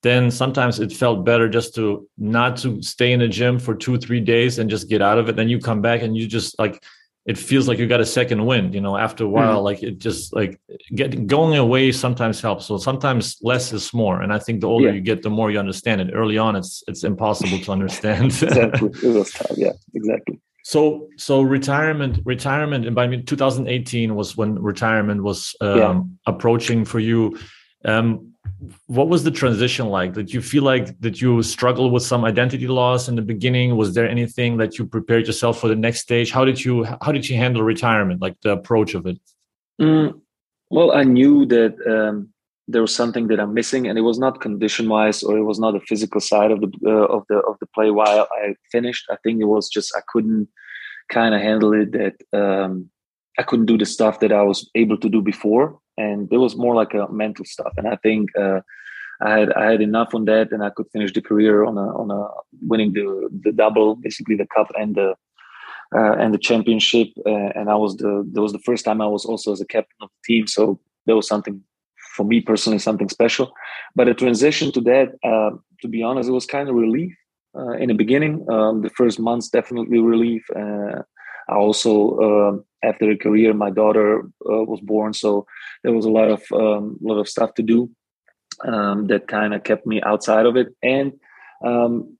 [0.01, 3.97] Then sometimes it felt better just to not to stay in the gym for two
[3.97, 5.35] three days and just get out of it.
[5.35, 6.81] Then you come back and you just like
[7.29, 9.33] it feels like you got a second wind you know after a hmm.
[9.33, 9.65] while mm-hmm.
[9.69, 10.59] like it just like
[10.95, 14.87] getting going away sometimes helps so sometimes less is more and i think the older
[14.87, 14.95] yeah.
[14.95, 18.89] you get the more you understand it early on it's it's impossible to understand exactly
[19.03, 25.21] it was tough yeah exactly so so retirement retirement and by 2018 was when retirement
[25.21, 26.01] was um, yeah.
[26.25, 27.37] approaching for you
[27.85, 28.33] um,
[28.87, 30.13] what was the transition like?
[30.13, 33.77] Did you feel like that you struggled with some identity loss in the beginning?
[33.77, 36.31] Was there anything that you prepared yourself for the next stage?
[36.31, 39.17] How did you how did you handle retirement like the approach of it?
[39.79, 40.19] Mm,
[40.69, 42.29] well i knew that um,
[42.67, 45.59] there was something that i'm missing and it was not condition wise or it was
[45.59, 49.05] not the physical side of the uh, of the of the play while i finished.
[49.09, 50.47] I think it was just i couldn't
[51.09, 52.89] kind of handle it that um,
[53.37, 56.55] i couldn't do the stuff that i was able to do before and it was
[56.63, 58.61] more like a mental stuff and i think uh,
[59.21, 61.87] I had I had enough on that, and I could finish the career on a
[62.01, 62.27] on a
[62.61, 65.15] winning the the double, basically the cup and the
[65.93, 67.09] uh, and the championship.
[67.25, 69.65] Uh, and I was the that was the first time I was also as a
[69.65, 71.61] captain of the team, so that was something
[72.15, 73.51] for me personally something special.
[73.95, 77.13] But the transition to that, uh, to be honest, it was kind of relief
[77.57, 78.45] uh, in the beginning.
[78.49, 80.45] Um, the first months definitely relief.
[80.55, 81.01] Uh,
[81.49, 85.45] I also um, after a career, my daughter uh, was born, so
[85.83, 87.89] there was a lot of um, lot of stuff to do
[88.65, 90.75] um, that kind of kept me outside of it.
[90.83, 91.13] And
[91.63, 92.17] um,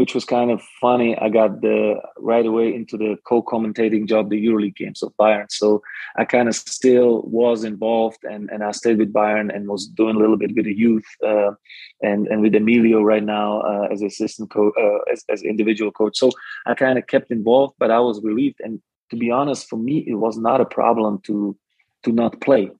[0.00, 1.16] which was kind of funny.
[1.18, 5.44] I got the right away into the co-commentating job, the EuroLeague games of Bayern.
[5.50, 5.82] So
[6.16, 10.16] I kind of still was involved, and, and I stayed with Bayern and was doing
[10.16, 11.52] a little bit with the youth, uh,
[12.00, 16.16] and and with Emilio right now uh, as assistant coach, uh, as as individual coach.
[16.16, 16.30] So
[16.64, 18.60] I kind of kept involved, but I was relieved.
[18.60, 21.56] And to be honest, for me, it was not a problem to
[22.04, 22.70] to not play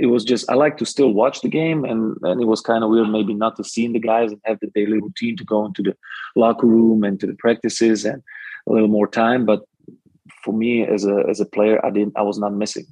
[0.00, 2.82] it was just I like to still watch the game, and and it was kind
[2.82, 5.66] of weird maybe not to see the guys and have the daily routine to go
[5.66, 5.94] into the
[6.36, 8.22] locker room and to the practices and
[8.66, 9.44] a little more time.
[9.44, 9.62] But
[10.42, 12.86] for me as a as a player, I didn't I was not missing.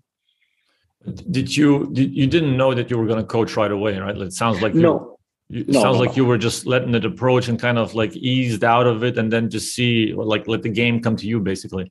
[1.31, 4.17] Did you did, you didn't know that you were going to coach right away, right?
[4.17, 5.19] It sounds like you, no.
[5.49, 6.17] It no, sounds no, like no.
[6.17, 9.33] you were just letting it approach and kind of like eased out of it, and
[9.33, 11.91] then just see like let the game come to you, basically.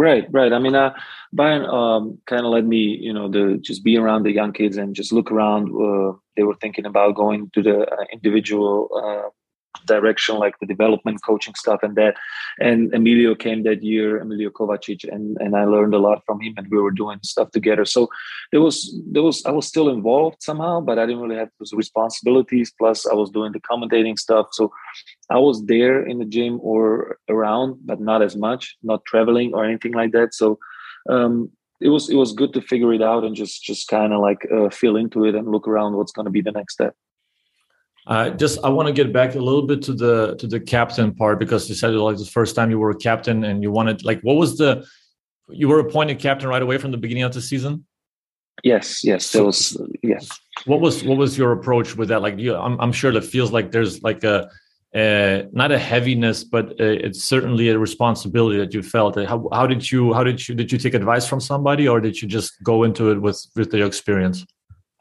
[0.00, 0.50] Right, right.
[0.50, 0.94] I mean, uh,
[1.36, 4.78] Bayern um, kind of let me, you know, the just be around the young kids
[4.78, 5.64] and just look around.
[5.68, 9.28] Uh, they were thinking about going to the uh, individual uh,
[9.86, 12.14] direction, like the development coaching stuff and that.
[12.58, 16.54] And Emilio came that year, Emilio Kovacic, and and I learned a lot from him,
[16.56, 17.84] and we were doing stuff together.
[17.84, 18.08] So
[18.52, 18.76] there was
[19.10, 22.72] there was I was still involved somehow, but I didn't really have those responsibilities.
[22.76, 24.72] Plus, I was doing the commentating stuff, so
[25.30, 29.64] I was there in the gym or around, but not as much, not traveling or
[29.64, 30.34] anything like that.
[30.34, 30.58] So.
[31.08, 34.20] Um, it was it was good to figure it out and just just kind of
[34.20, 36.94] like uh, feel into it and look around what's going to be the next step.
[38.06, 41.14] Uh, just I want to get back a little bit to the to the captain
[41.14, 44.04] part because you said like the first time you were a captain and you wanted
[44.04, 44.84] like what was the
[45.48, 47.84] you were appointed captain right away from the beginning of the season.
[48.62, 50.28] Yes, yes, so, was yes.
[50.64, 52.20] What was what was your approach with that?
[52.22, 54.50] Like you, I'm I'm sure that feels like there's like a
[54.94, 59.16] uh, not a heaviness, but uh, it's certainly a responsibility that you felt.
[59.16, 62.20] How, how did you how did you did you take advice from somebody or did
[62.20, 64.44] you just go into it with with your experience?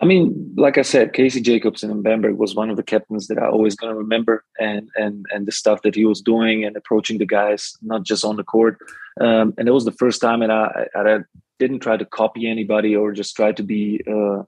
[0.01, 3.37] I mean, like I said, Casey Jacobsen in Bamberg was one of the captains that
[3.37, 7.17] I always to remember, and and and the stuff that he was doing and approaching
[7.17, 8.77] the guys, not just on the court.
[9.19, 11.19] Um, and it was the first time that I, I,
[11.57, 14.43] didn't try to copy anybody or just try to be uh,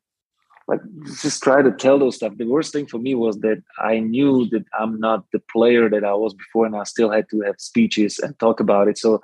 [0.70, 0.80] like
[1.22, 2.38] just try to tell those stuff.
[2.38, 6.06] The worst thing for me was that I knew that I'm not the player that
[6.06, 8.98] I was before, and I still had to have speeches and talk about it.
[8.98, 9.22] So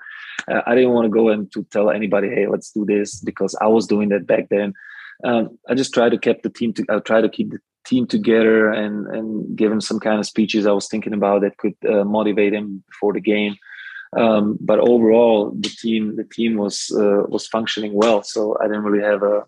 [0.52, 3.56] uh, I didn't want to go and to tell anybody, "Hey, let's do this," because
[3.62, 4.74] I was doing that back then
[5.24, 6.74] um, I just try to keep the team.
[6.74, 10.26] To, I try to keep the team together and and give him some kind of
[10.26, 13.56] speeches I was thinking about that could uh, motivate him before the game.
[14.16, 18.84] Um, but overall, the team the team was uh, was functioning well, so I didn't
[18.84, 19.44] really have a uh,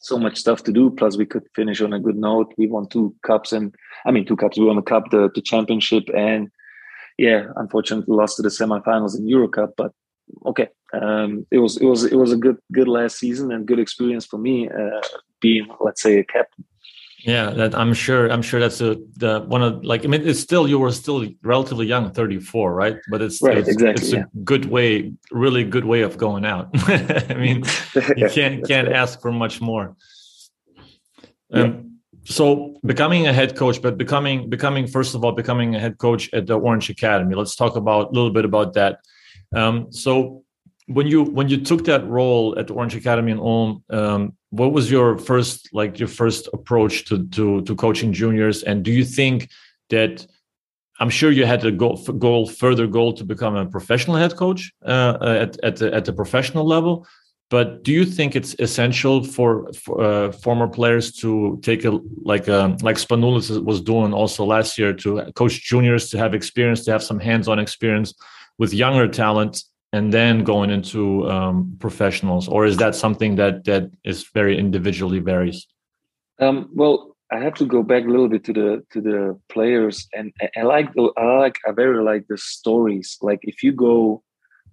[0.00, 0.90] so much stuff to do.
[0.90, 2.52] Plus, we could finish on a good note.
[2.58, 3.74] We won two cups, and
[4.06, 4.58] I mean two cups.
[4.58, 6.50] We won the cup, the, the championship, and
[7.18, 9.74] yeah, unfortunately lost to the semifinals in Euro Cup.
[9.76, 9.92] But
[10.46, 13.78] okay, um, it was it was it was a good good last season and good
[13.78, 15.00] experience for me uh,
[15.40, 16.64] being let's say a captain.
[17.24, 18.30] Yeah, that I'm sure.
[18.30, 20.04] I'm sure that's a the one of like.
[20.04, 22.96] I mean, it's still you were still relatively young, 34, right?
[23.10, 24.04] But it's right, it's, exactly.
[24.04, 26.68] It's a good way, really good way of going out.
[27.30, 27.64] I mean,
[28.16, 29.96] you can't can't ask for much more.
[31.50, 31.80] Um, yeah.
[32.26, 36.28] So becoming a head coach, but becoming becoming first of all becoming a head coach
[36.34, 37.34] at the Orange Academy.
[37.34, 38.98] Let's talk about a little bit about that.
[39.54, 40.44] Um, so
[40.86, 44.90] when you when you took that role at Orange Academy in Ulm, um, what was
[44.90, 48.62] your first like your first approach to to to coaching juniors?
[48.62, 49.48] And do you think
[49.90, 50.26] that
[51.00, 54.72] I'm sure you had a goal, goal further goal to become a professional head coach
[54.84, 57.06] uh, at at the, at the professional level?
[57.50, 62.48] But do you think it's essential for, for uh, former players to take a like
[62.48, 66.84] a, um, like Spanoulis was doing also last year to coach juniors to have experience,
[66.84, 68.14] to have some hands-on experience
[68.58, 69.62] with younger talent
[69.92, 75.20] and then going into um, professionals, or is that something that that is very individually
[75.20, 75.66] varies?
[76.40, 80.08] Um, well, I have to go back a little bit to the to the players,
[80.12, 83.16] and I like the, I like I very like the stories.
[83.22, 84.22] Like if you go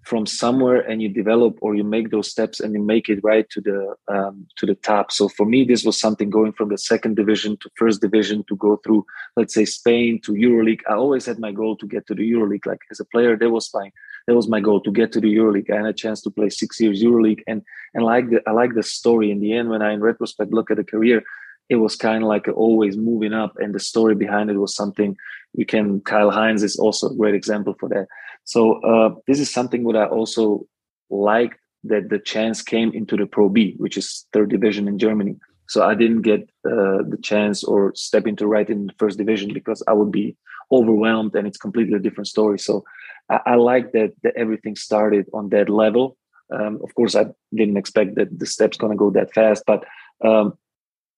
[0.03, 3.47] from somewhere and you develop or you make those steps and you make it right
[3.52, 5.12] to the um, to the top.
[5.12, 8.56] So for me this was something going from the second division to first division to
[8.56, 9.06] go through
[9.37, 10.81] let's say spain to euroleague.
[10.89, 12.65] I always had my goal to get to the euroleague.
[12.65, 13.91] Like as a player that was my
[14.27, 15.71] that was my goal to get to the euroleague.
[15.71, 17.41] I had a chance to play six years euroleague.
[17.47, 17.62] And
[17.93, 19.29] and like the i like the story.
[19.31, 21.23] In the end when i in retrospect look at the career
[21.71, 25.15] it was kind of like always moving up, and the story behind it was something
[25.54, 26.02] you can.
[26.02, 28.08] Kyle Hines is also a great example for that.
[28.44, 30.65] So uh, this is something what I also
[31.10, 35.35] liked that the chance came into the Pro B, which is third division in Germany.
[35.67, 39.54] So I didn't get uh, the chance or step into right in the first division
[39.54, 40.35] because I would be
[40.71, 42.60] overwhelmed and it's completely a different story.
[42.60, 42.83] So
[43.29, 46.17] I, I like that, that everything started on that level.
[46.54, 49.85] Um, of course, I didn't expect that the steps to go that fast, but
[50.23, 50.58] um,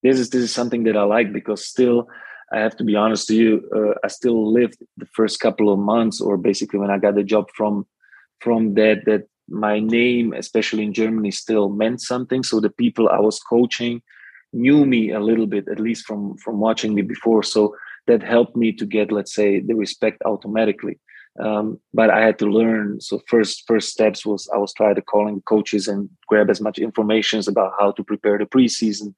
[0.03, 2.07] this is this is something that I like because still
[2.53, 3.69] I have to be honest to you.
[3.75, 7.23] Uh, I still lived the first couple of months, or basically when I got the
[7.23, 7.85] job from
[8.39, 12.43] from that that my name, especially in Germany, still meant something.
[12.43, 14.01] So the people I was coaching
[14.53, 17.43] knew me a little bit, at least from from watching me before.
[17.43, 17.75] So
[18.07, 20.99] that helped me to get, let's say, the respect automatically.
[21.39, 23.01] Um, but I had to learn.
[23.01, 26.77] So first first steps was I was trying to calling coaches and grab as much
[26.77, 29.15] information about how to prepare the preseason,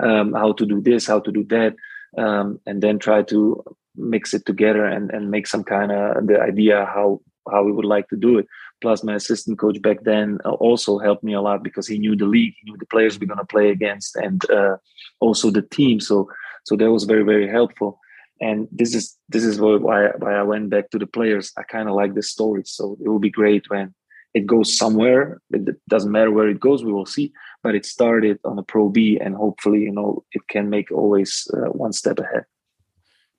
[0.00, 1.74] um, how to do this, how to do that,
[2.16, 3.62] um, and then try to
[3.96, 7.84] mix it together and, and make some kind of the idea how how we would
[7.84, 8.46] like to do it.
[8.80, 12.14] Plus, my assistant coach back then uh, also helped me a lot because he knew
[12.14, 14.76] the league, he knew the players we're going to play against, and uh,
[15.20, 15.98] also the team.
[16.00, 16.28] So,
[16.64, 17.98] so that was very, very helpful.
[18.40, 21.52] And this is this is why why I went back to the players.
[21.56, 23.94] I kind of like the story, so it will be great when
[24.34, 25.40] it goes somewhere.
[25.50, 27.32] It doesn't matter where it goes, we will see.
[27.62, 31.48] But it started on a Pro B, and hopefully, you know, it can make always
[31.52, 32.44] uh, one step ahead.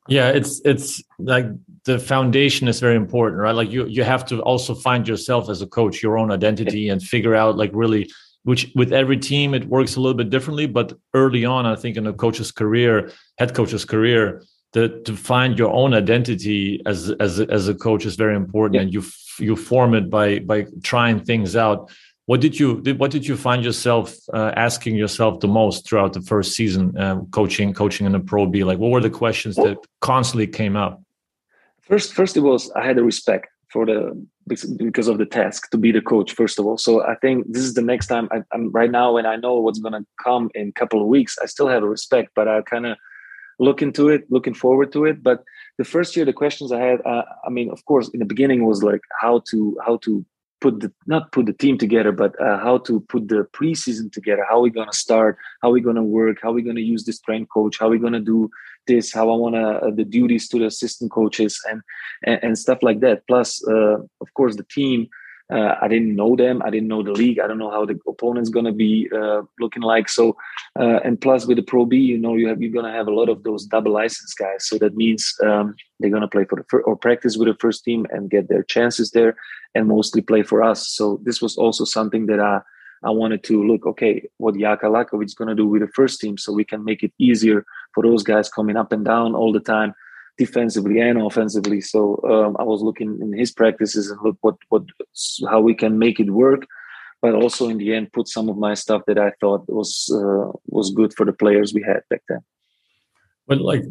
[0.10, 1.46] Yeah, it's it's like
[1.86, 3.56] the foundation is very important, right?
[3.56, 7.02] Like you you have to also find yourself as a coach, your own identity, and
[7.02, 8.10] figure out like really
[8.44, 10.66] which with every team it works a little bit differently.
[10.66, 14.44] But early on, I think in a coach's career, head coach's career,
[14.74, 18.82] the, to find your own identity as as as a coach is very important, yeah.
[18.82, 19.04] and you
[19.40, 21.92] you form it by by trying things out
[22.30, 26.14] what did you did, what did you find yourself uh, asking yourself the most throughout
[26.14, 28.64] the first season uh, coaching coaching in the pro b?
[28.64, 31.02] Like what were the questions that constantly came up?
[31.82, 34.00] First first it was i had a respect for the
[34.46, 36.78] because of the task to be the coach first of all.
[36.78, 39.56] So i think this is the next time I, am right now and i know
[39.64, 42.48] what's going to come in a couple of weeks i still have a respect but
[42.48, 42.96] i kind of
[43.58, 45.24] look into it looking forward to it.
[45.24, 45.44] But
[45.80, 48.68] the first year the questions i had uh, i mean of course in the beginning
[48.72, 49.58] was like how to
[49.88, 50.24] how to
[50.62, 54.46] put the not put the team together, but uh, how to put the preseason together.
[54.50, 55.38] How we gonna start?
[55.62, 56.38] How we gonna work?
[56.42, 57.78] How we gonna use the strength coach?
[57.80, 58.50] How we gonna do
[58.88, 59.14] this?
[59.14, 61.82] How I wanna uh, the duties to the assistant coaches and
[62.24, 63.26] and, and stuff like that.
[63.28, 65.10] Plus, uh, of course, the team.
[65.52, 66.62] Uh, I didn't know them.
[66.64, 67.40] I didn't know the league.
[67.40, 70.08] I don't know how the opponent's gonna be uh, looking like.
[70.08, 70.38] So,
[70.80, 73.14] uh, and plus with the Pro B, you know, you have you're gonna have a
[73.14, 74.68] lot of those double license guys.
[74.68, 77.84] So that means um, they're gonna play for the fir- or practice with the first
[77.84, 79.36] team and get their chances there,
[79.74, 80.88] and mostly play for us.
[80.88, 82.62] So this was also something that I
[83.04, 83.88] I wanted to look.
[83.88, 87.02] Okay, what Jaka Lakovic is gonna do with the first team, so we can make
[87.02, 89.96] it easier for those guys coming up and down all the time
[90.40, 91.82] defensively and offensively.
[91.82, 92.00] So
[92.34, 94.84] um, I was looking in his practices and look what what
[95.52, 96.62] how we can make it work,
[97.22, 100.52] but also in the end put some of my stuff that I thought was uh,
[100.68, 102.42] was good for the players we had back then.
[103.48, 103.84] But like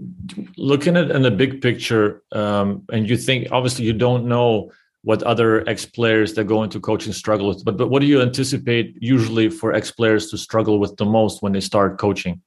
[0.56, 4.72] looking at in the big picture, um, and you think obviously you don't know
[5.02, 8.22] what other ex players that go into coaching struggle with, but but what do you
[8.22, 12.40] anticipate usually for ex players to struggle with the most when they start coaching?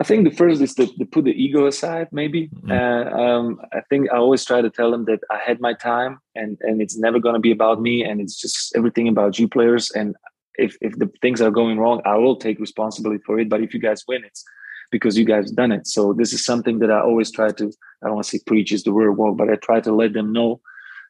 [0.00, 2.48] I think the first is to, to put the ego aside, maybe.
[2.48, 2.72] Mm-hmm.
[2.72, 6.18] Uh, um, I think I always try to tell them that I had my time
[6.34, 9.48] and, and it's never going to be about me and it's just everything about you
[9.48, 9.90] players.
[9.92, 10.16] And
[10.56, 13.48] if, if the things are going wrong, I will take responsibility for it.
[13.48, 14.44] But if you guys win, it's
[14.90, 15.86] because you guys done it.
[15.86, 18.72] So this is something that I always try to, I don't want to say preach
[18.72, 20.60] is the word well, but I try to let them know.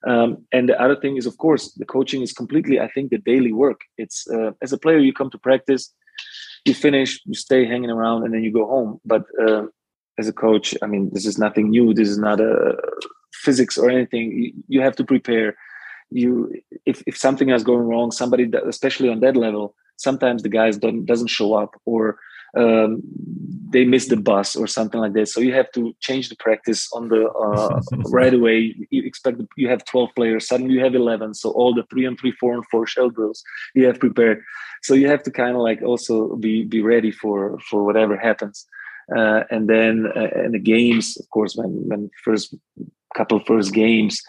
[0.06, 3.18] Um, and the other thing is, of course, the coaching is completely, I think, the
[3.18, 3.80] daily work.
[3.96, 5.94] It's uh, as a player, you come to practice
[6.64, 9.00] you finish, you stay hanging around, and then you go home.
[9.04, 9.66] But uh,
[10.18, 11.94] as a coach, I mean, this is nothing new.
[11.94, 12.76] This is not a
[13.32, 14.32] physics or anything.
[14.32, 15.56] You, you have to prepare.
[16.10, 16.52] You,
[16.84, 21.06] if if something is going wrong, somebody, especially on that level, sometimes the guys don't
[21.06, 22.18] doesn't show up or
[22.56, 23.02] um,
[23.70, 25.28] they miss the bus or something like that.
[25.28, 27.80] So you have to change the practice on the uh,
[28.10, 28.74] right away.
[28.90, 31.34] You expect you have 12 players, suddenly you have 11.
[31.34, 33.42] So all the three and three, four and four shell drills
[33.74, 34.42] you have prepared.
[34.82, 38.66] So you have to kind of like also be be ready for for whatever happens.
[39.16, 42.54] Uh, and then uh, in the games, of course, when when first
[43.16, 44.22] couple first games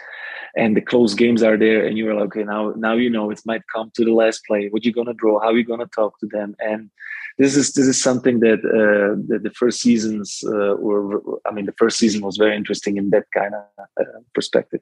[0.56, 3.42] and the close games are there and you're like okay now now you know it
[3.46, 6.28] might come to the last play what you gonna draw how you gonna talk to
[6.28, 6.90] them and
[7.38, 11.22] this is this is something that, uh, that the first seasons uh, were.
[11.46, 13.64] I mean, the first season was very interesting in that kind of
[14.00, 14.82] uh, perspective.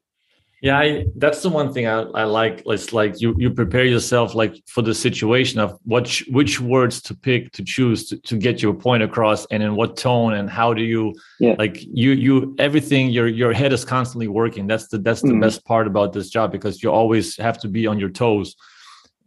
[0.62, 4.36] yeah I, that's the one thing I, I like it's like you you prepare yourself
[4.36, 8.62] like for the situation of what which words to pick to choose to, to get
[8.62, 11.56] your point across and in what tone and how do you yeah.
[11.58, 15.41] like you you everything your your head is constantly working that's the that's the mm-hmm.
[15.45, 18.56] best part about this job because you always have to be on your toes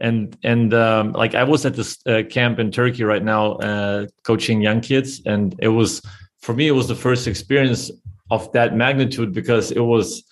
[0.01, 4.07] and and um, like i was at this uh, camp in turkey right now uh,
[4.25, 5.23] coaching young kids.
[5.27, 6.03] And it was
[6.41, 7.91] for me it was the first experience
[8.31, 10.25] of that magnitude because it was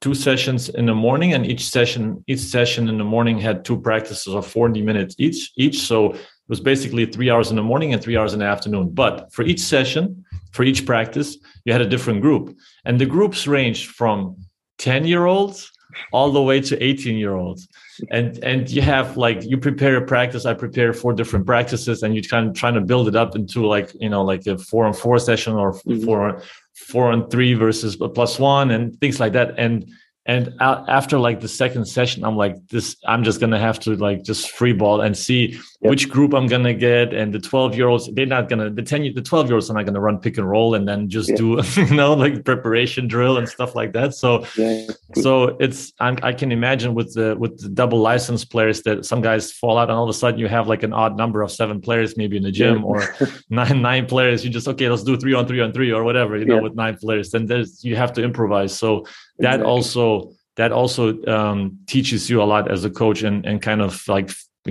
[0.00, 3.80] two sessions in the morning and each session each session in the morning had two
[3.80, 5.78] practices of 40 minutes each each.
[5.80, 8.90] So it was basically three hours in the morning and three hours in the afternoon.
[8.90, 12.56] But for each session for each practice you had a different group.
[12.84, 14.36] And the groups ranged from
[14.78, 15.71] 10 year olds
[16.12, 17.68] all the way to 18 year olds
[18.10, 22.14] and and you have like you prepare a practice i prepare four different practices and
[22.14, 24.84] you kind of trying to build it up into like you know like a four
[24.84, 26.04] on four session or mm-hmm.
[26.04, 26.42] four
[26.74, 29.90] four on three versus plus one and things like that and
[30.26, 34.22] and after like the second session i'm like this i'm just gonna have to like
[34.22, 35.48] just free ball and see
[35.80, 35.90] yep.
[35.90, 39.14] which group i'm gonna get and the 12 year olds they're not gonna the 10
[39.14, 41.60] the 12 year olds are not gonna run pick and roll and then just do
[41.76, 44.86] you know like preparation drill and stuff like that so yeah.
[45.16, 49.22] so it's I'm, i can imagine with the with the double license players that some
[49.22, 51.50] guys fall out and all of a sudden you have like an odd number of
[51.50, 52.84] seven players maybe in the gym yeah.
[52.84, 53.16] or
[53.50, 56.36] nine nine players you just okay let's do three on three on three or whatever
[56.36, 59.04] you know with nine players then there's you have to improvise so
[59.42, 59.70] that exactly.
[59.70, 64.06] also that also um, teaches you a lot as a coach and and kind of
[64.08, 64.30] like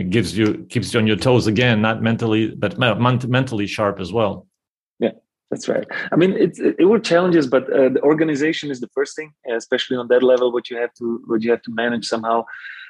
[0.10, 4.48] gives you keeps you on your toes again, not mentally but mentally sharp as well.
[5.00, 5.12] Yeah,
[5.50, 5.86] that's right.
[6.12, 9.98] I mean, it's it were challenges, but uh, the organization is the first thing, especially
[9.98, 10.52] on that level.
[10.52, 12.46] What you have to what you have to manage somehow.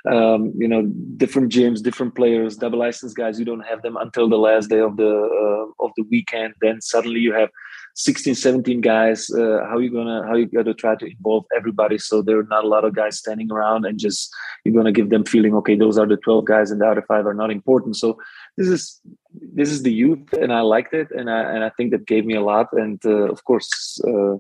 [0.10, 0.82] Um, you know,
[1.18, 3.38] different gyms, different players, double license guys.
[3.38, 6.56] You don't have them until the last day of the uh, of the weekend.
[6.60, 7.50] Then suddenly you have
[7.96, 12.22] 16 17 guys uh, how you gonna how you gonna try to involve everybody so
[12.22, 14.34] there are not a lot of guys standing around and just
[14.64, 17.26] you're gonna give them feeling okay those are the 12 guys and the other five
[17.26, 18.18] are not important so
[18.58, 19.02] this is
[19.54, 22.26] this is the youth and i liked it and i and i think that gave
[22.26, 24.36] me a lot and uh, of course uh,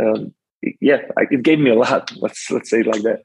[0.00, 0.32] um,
[0.80, 3.22] yeah it gave me a lot let's let's say it like that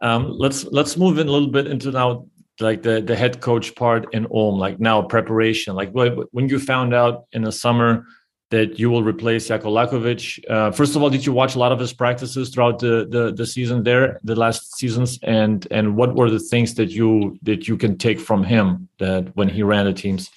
[0.00, 2.24] um, let's let's move in a little bit into now
[2.60, 5.74] like the the head coach part in Ulm, like now preparation.
[5.74, 8.04] Like when you found out in the summer
[8.50, 10.42] that you will replace Jaka Lakovic.
[10.48, 13.32] Uh, first of all, did you watch a lot of his practices throughout the, the,
[13.32, 17.68] the season there, the last seasons, and and what were the things that you that
[17.68, 20.30] you can take from him that when he ran the teams?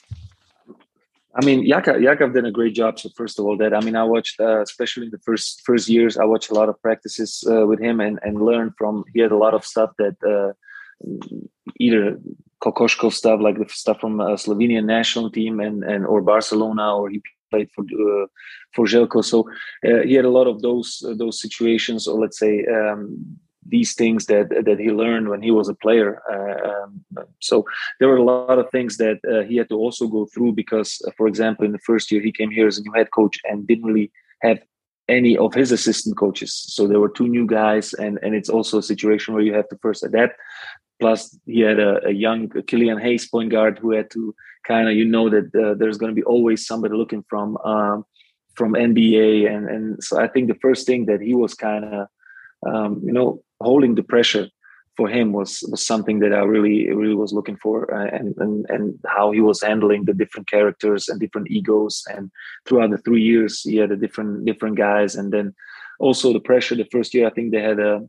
[1.34, 3.00] I mean, Jaka, Jaka did a great job.
[3.00, 5.88] So first of all, that I mean, I watched, uh, especially in the first first
[5.88, 9.06] years, I watched a lot of practices uh, with him and and learned from.
[9.14, 10.52] He had a lot of stuff that uh,
[11.80, 12.20] either
[12.62, 17.10] Kokoškov stuff, like the stuff from uh, Slovenian national team and and or Barcelona, or
[17.10, 17.22] he
[17.52, 18.28] played for uh,
[18.74, 19.24] for Željko.
[19.24, 19.50] So
[19.88, 23.02] uh, he had a lot of those uh, those situations, or let's say um,
[23.68, 26.12] these things that that he learned when he was a player.
[26.36, 26.92] Um,
[27.40, 27.66] so
[28.00, 31.28] there were a lot of things that he had to also go through because, for
[31.28, 33.86] example, in the first year he came here as a new head coach and didn't
[33.86, 34.60] really have
[35.12, 36.54] any of his assistant coaches.
[36.76, 39.70] So there were two new guys, and and it's also a situation where you have
[39.70, 40.36] to first adapt.
[41.02, 44.36] Plus, he had a, a young Killian Hayes point guard who had to
[44.68, 48.06] kind of you know that uh, there's going to be always somebody looking from um,
[48.54, 52.08] from NBA, and and so I think the first thing that he was kind of
[52.68, 54.48] um, you know holding the pressure
[54.96, 58.66] for him was was something that I really really was looking for, uh, and and
[58.70, 62.30] and how he was handling the different characters and different egos, and
[62.68, 65.56] throughout the three years he had a different different guys, and then
[66.00, 66.76] also the pressure.
[66.76, 68.02] The first year I think they had a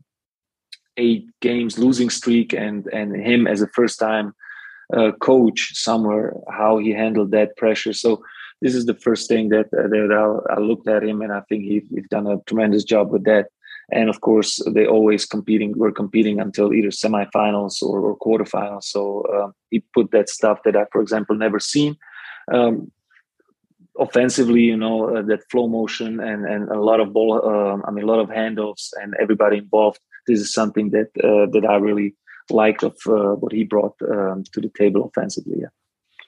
[0.97, 4.33] eight games losing streak, and and him as a first time
[4.95, 7.93] uh, coach somewhere how he handled that pressure.
[7.93, 8.23] So
[8.61, 11.41] this is the first thing that uh, that I, I, looked at him, and I
[11.49, 13.47] think he, he's done a tremendous job with that.
[13.91, 15.73] And of course, they always competing.
[15.77, 18.85] We're competing until either semifinals or, or quarterfinals.
[18.85, 21.97] So uh, he put that stuff that I, for example, never seen.
[22.51, 22.91] Um,
[23.99, 27.41] offensively, you know, uh, that flow motion and and a lot of ball.
[27.43, 29.99] Uh, I mean, a lot of handoffs and everybody involved.
[30.27, 32.15] This is something that uh, that I really
[32.49, 35.57] liked of uh, what he brought um, to the table offensively.
[35.59, 35.67] Yeah.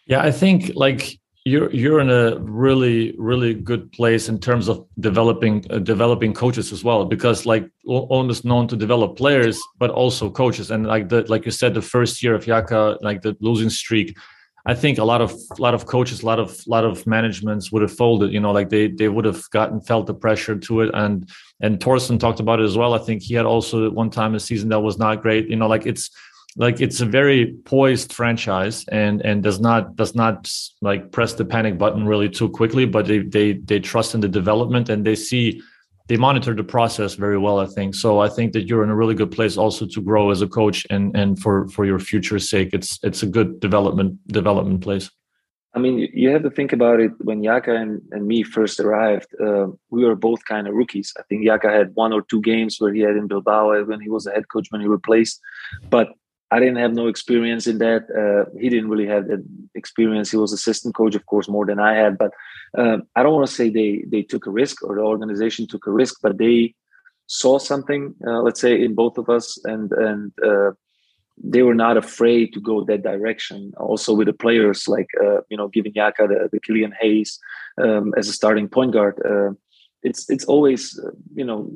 [0.08, 4.86] Yeah, I think like you're you're in a really really good place in terms of
[5.00, 10.30] developing uh, developing coaches as well because like almost known to develop players but also
[10.30, 13.70] coaches and like the like you said the first year of Jaka like the losing
[13.70, 14.18] streak
[14.68, 17.06] I think a lot of a lot of coaches, a lot of a lot of
[17.06, 18.34] managements would have folded.
[18.34, 21.30] You know, like they they would have gotten felt the pressure to it, and
[21.62, 22.94] and Thorsten talked about it as well.
[22.94, 25.50] I think he had also one time a season that was not great.
[25.50, 26.10] You know, like it's
[26.58, 30.52] like it's a very poised franchise and and does not does not
[30.82, 34.30] like press the panic button really too quickly, but they they they trust in the
[34.30, 35.62] development and they see
[36.08, 38.96] they monitor the process very well i think so i think that you're in a
[38.96, 42.50] really good place also to grow as a coach and and for for your future's
[42.50, 45.10] sake it's it's a good development development place
[45.76, 47.12] I mean, you have to think about it.
[47.20, 51.12] When Jaka and, and me first arrived, uh, we were both kind of rookies.
[51.20, 54.10] I think Jaka had one or two games where he had in Bilbao when he
[54.10, 55.42] was a head coach when he replaced.
[55.90, 56.14] But
[56.52, 58.04] I didn't have no experience in that.
[58.10, 59.44] Uh, he didn't really have that
[59.74, 60.32] experience.
[60.32, 62.18] He was assistant coach, of course, more than I had.
[62.18, 62.32] But
[62.78, 65.88] uh, I don't want to say they they took a risk or the organization took
[65.88, 66.76] a risk, but they
[67.28, 70.72] saw something, uh, let's say, in both of us, and and uh,
[71.44, 73.74] they were not afraid to go that direction.
[73.78, 77.40] Also with the players, like uh, you know, giving Jaka the, the Killian Hayes
[77.82, 79.20] um, as a starting point guard.
[79.26, 79.54] Uh,
[80.04, 81.72] it's it's always uh, you know,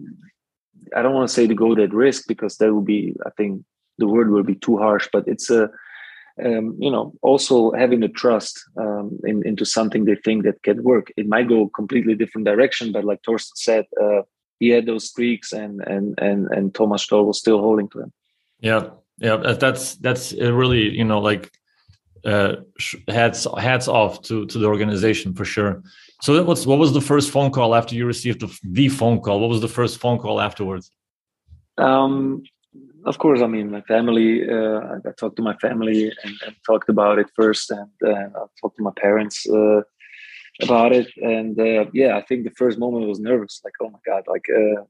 [0.95, 3.63] I don't want to say to go that risk because that would be I think
[4.00, 5.70] the word will be too harsh, but it's a
[6.43, 10.84] um, you know also having a trust um, in, into something they think that can
[10.84, 11.12] work.
[11.18, 14.22] It might go completely different direction, but like Thorsten said, uh,
[14.60, 18.14] he had those streaks, and and and and Thomas Stoll was still holding to him.
[18.62, 18.89] Yeah,
[19.20, 21.52] yeah that's that's really you know like
[22.26, 22.56] uh
[23.08, 25.82] hats hats off to to the organization for sure
[26.22, 29.20] so that was what was the first phone call after you received the, the phone
[29.22, 30.91] call what was the first phone call afterwards
[31.78, 32.43] um
[33.06, 36.89] of course i mean my family uh, i talked to my family and, and talked
[36.89, 39.82] about it first and uh, i talked to my parents uh,
[40.62, 41.08] about it.
[41.22, 44.47] And uh, yeah i think the first moment was nervous like oh my god like
[44.50, 44.82] uh,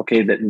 [0.00, 0.40] okay that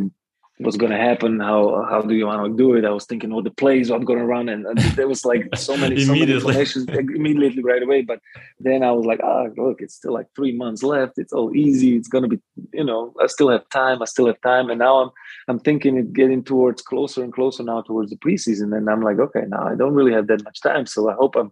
[0.59, 2.83] what's going to happen how how do you want to do it?
[2.83, 5.55] I was thinking all the plays i'm going to run and, and, there was like
[5.55, 8.19] so many so many information immediately right away but
[8.59, 11.95] then i was like oh look it's still like three months left it's all easy
[11.95, 12.39] it's going to be
[12.73, 15.09] you know i still have time i still have time and now i'm
[15.47, 19.19] i'm thinking it getting towards closer and closer now towards the preseason and i'm like
[19.19, 21.51] okay now i don't really have that much time so i hope i'm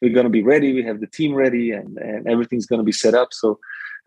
[0.00, 2.84] we're going to be ready we have the team ready and and everything's going to
[2.84, 3.58] be set up so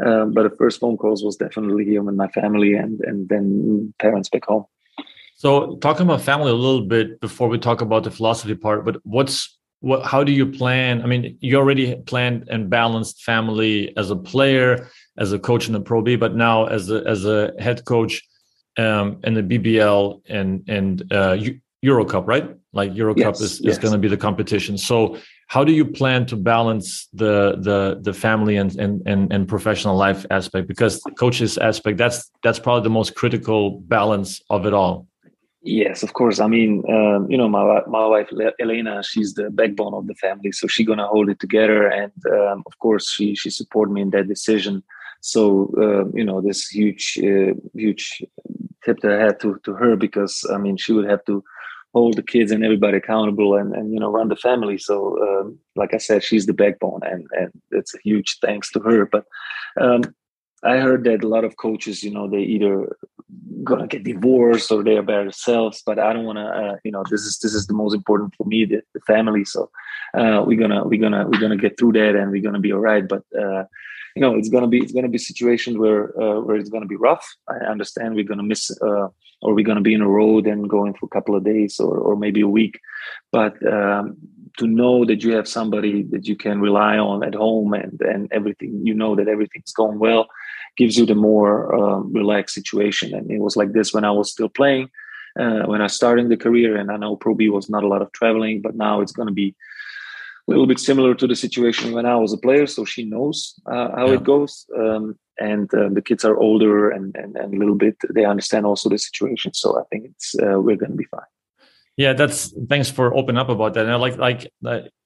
[0.05, 3.93] um, but the first phone calls was definitely him and my family, and and then
[3.99, 4.65] parents back home.
[5.35, 8.97] So talking about family a little bit before we talk about the philosophy part, but
[9.03, 10.05] what's what?
[10.05, 11.01] How do you plan?
[11.01, 15.73] I mean, you already planned and balanced family as a player, as a coach in
[15.73, 18.21] the Pro B, but now as a as a head coach
[18.77, 21.37] um, in the BBL and and uh,
[21.81, 22.55] Euro Cup, right?
[22.73, 23.73] Like Euro yes, Cup is, yes.
[23.73, 24.77] is going to be the competition.
[24.77, 25.17] So
[25.49, 29.97] how do you plan to balance the the the family and and and, and professional
[29.97, 30.67] life aspect?
[30.67, 35.07] Because coaches aspect that's that's probably the most critical balance of it all.
[35.63, 36.39] Yes of course.
[36.39, 38.29] I mean um, you know my my wife
[38.59, 42.63] elena she's the backbone of the family so she's gonna hold it together and um,
[42.67, 44.83] of course she she supported me in that decision.
[45.21, 48.23] So uh, you know this huge uh, huge
[48.85, 51.43] tip that i had to to her because i mean she would have to
[51.93, 54.77] hold the kids and everybody accountable and, and you know run the family.
[54.77, 58.79] So um, like i said she's the backbone and and it's a huge thanks to
[58.79, 59.05] her.
[59.05, 59.25] But
[59.79, 60.01] um,
[60.63, 62.93] i heard that a lot of coaches you know they either
[63.63, 66.91] gonna get divorced or they are by themselves but i don't want to uh, you
[66.91, 69.45] know this is this is the most important for me the, the family.
[69.45, 69.69] So
[70.17, 72.79] uh, we're gonna we're gonna we're gonna get through that and we're gonna be all
[72.79, 73.63] right but uh,
[74.15, 76.95] you know it's gonna be it's gonna be situations where uh, where it's gonna be
[76.95, 77.25] rough.
[77.47, 78.71] I understand we're gonna miss
[79.41, 81.79] or we're going to be in a road and going for a couple of days
[81.79, 82.79] or, or maybe a week?
[83.31, 84.17] But um,
[84.57, 88.31] to know that you have somebody that you can rely on at home and and
[88.31, 90.27] everything you know that everything's going well
[90.77, 93.13] gives you the more um, relaxed situation.
[93.13, 94.89] And it was like this when i was still playing
[95.39, 98.01] uh, when i started the career and i know pro b was not a lot
[98.01, 99.55] of traveling but now it's going to be
[100.47, 103.59] a little bit similar to the situation when i was a player so she knows
[103.65, 104.13] uh, how yeah.
[104.13, 104.65] it goes.
[104.77, 108.65] Um, and uh, the kids are older and, and, and a little bit they understand
[108.65, 109.53] also the situation.
[109.53, 111.31] So i think it's uh, we're going to be fine.
[111.97, 113.85] Yeah that's thanks for opening up about that.
[113.85, 114.51] And I like like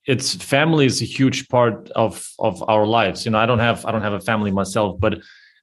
[0.05, 3.25] it's family is a huge part of of our lives.
[3.25, 5.13] You know i don't have i don't have a family myself but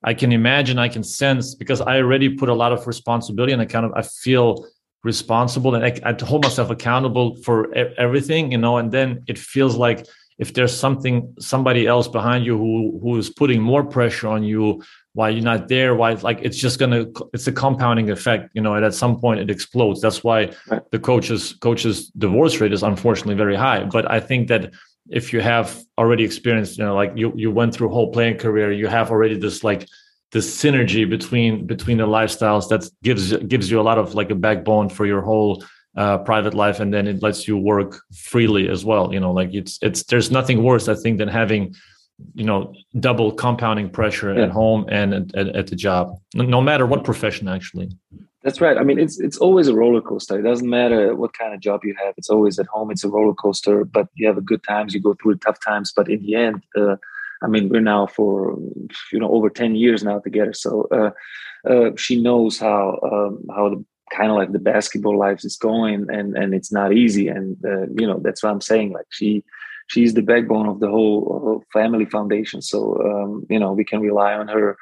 [0.02, 3.62] i can imagine i can sense because i already put a lot of responsibility and
[3.62, 4.66] i kind of i feel
[5.02, 9.76] responsible and I, I hold myself accountable for everything you know and then it feels
[9.76, 10.06] like
[10.40, 14.82] if there's something somebody else behind you who who is putting more pressure on you
[15.12, 18.74] why you're not there why like it's just gonna it's a compounding effect you know
[18.74, 20.00] and at some point it explodes.
[20.00, 20.50] That's why
[20.90, 23.84] the coaches coaches divorce rate is unfortunately very high.
[23.84, 24.72] But i think that
[25.10, 25.68] if you have
[25.98, 29.36] already experienced you know like you you went through whole playing career you have already
[29.36, 29.86] this like
[30.32, 34.34] this synergy between between the lifestyles that gives gives you a lot of like a
[34.46, 35.62] backbone for your whole
[35.96, 39.50] uh, private life and then it lets you work freely as well you know like
[39.52, 41.74] it's it's there's nothing worse i think than having
[42.34, 44.44] you know double compounding pressure yeah.
[44.44, 47.90] at home and at, at, the job no matter what profession actually
[48.44, 51.54] that's right i mean it's it's always a roller coaster it doesn't matter what kind
[51.54, 54.38] of job you have it's always at home it's a roller coaster but you have
[54.38, 56.96] a good times you go through tough times but in the end uh,
[57.42, 58.58] I mean, we're now for
[59.12, 60.52] you know over ten years now together.
[60.52, 61.10] So uh,
[61.68, 66.06] uh, she knows how um, how the kind of like the basketball life is going,
[66.10, 67.28] and and it's not easy.
[67.28, 68.92] And uh, you know that's what I'm saying.
[68.92, 69.44] Like she
[69.86, 72.62] she's the backbone of the whole, family foundation.
[72.62, 74.76] So um, you know we can rely on her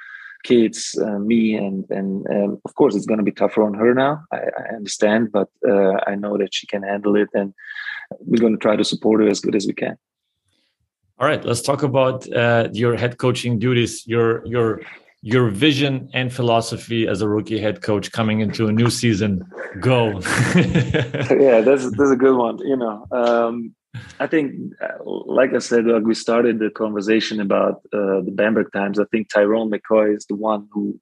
[0.45, 3.95] kids, uh, me, and and um, of course it's going to be tougher on her
[3.95, 4.23] now.
[4.33, 7.55] I, I understand, but uh, I know that she can handle it, and
[8.21, 9.97] we're going to try to support her as good as we can.
[11.19, 14.07] All right, let's talk about uh, your head coaching duties.
[14.07, 14.83] Your your
[15.23, 19.45] your vision and philosophy as a rookie head coach coming into a new season.
[19.81, 20.21] Go.
[20.55, 22.59] yeah, that's that's a good one.
[22.59, 23.75] You know, um,
[24.21, 28.73] I think, uh, like I said, like we started the conversation about uh, the Bamberg
[28.73, 28.99] times.
[28.99, 30.99] I think Tyrone McCoy is the one who,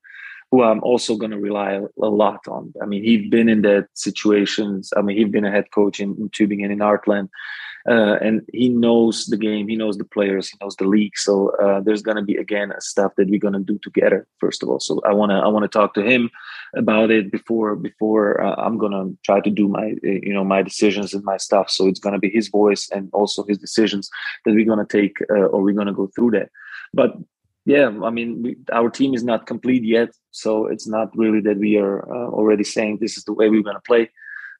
[0.51, 2.73] who I'm also going to rely a lot on.
[2.81, 4.93] I mean, he's been in that situations.
[4.97, 7.29] I mean, he's been a head coach in, in Tübingen in Heartland,
[7.89, 11.17] uh, and he knows the game, he knows the players, he knows the league.
[11.17, 14.27] So uh, there's to be again stuff that we're to do together.
[14.41, 16.31] First of all, so I want to I want to talk to him
[16.75, 21.15] about it before before uh, I'm to try to do my you know my decisions
[21.15, 21.71] and my stuff.
[21.71, 24.11] So it's to be his voice and also his decisions
[24.45, 26.51] that we're to take uh, or we're to go through that.
[26.93, 27.15] But
[27.67, 31.59] yeah, I mean, we, our team is not complete yet, so it's not really that
[31.59, 34.11] we are uh, already saying this is the way we're to play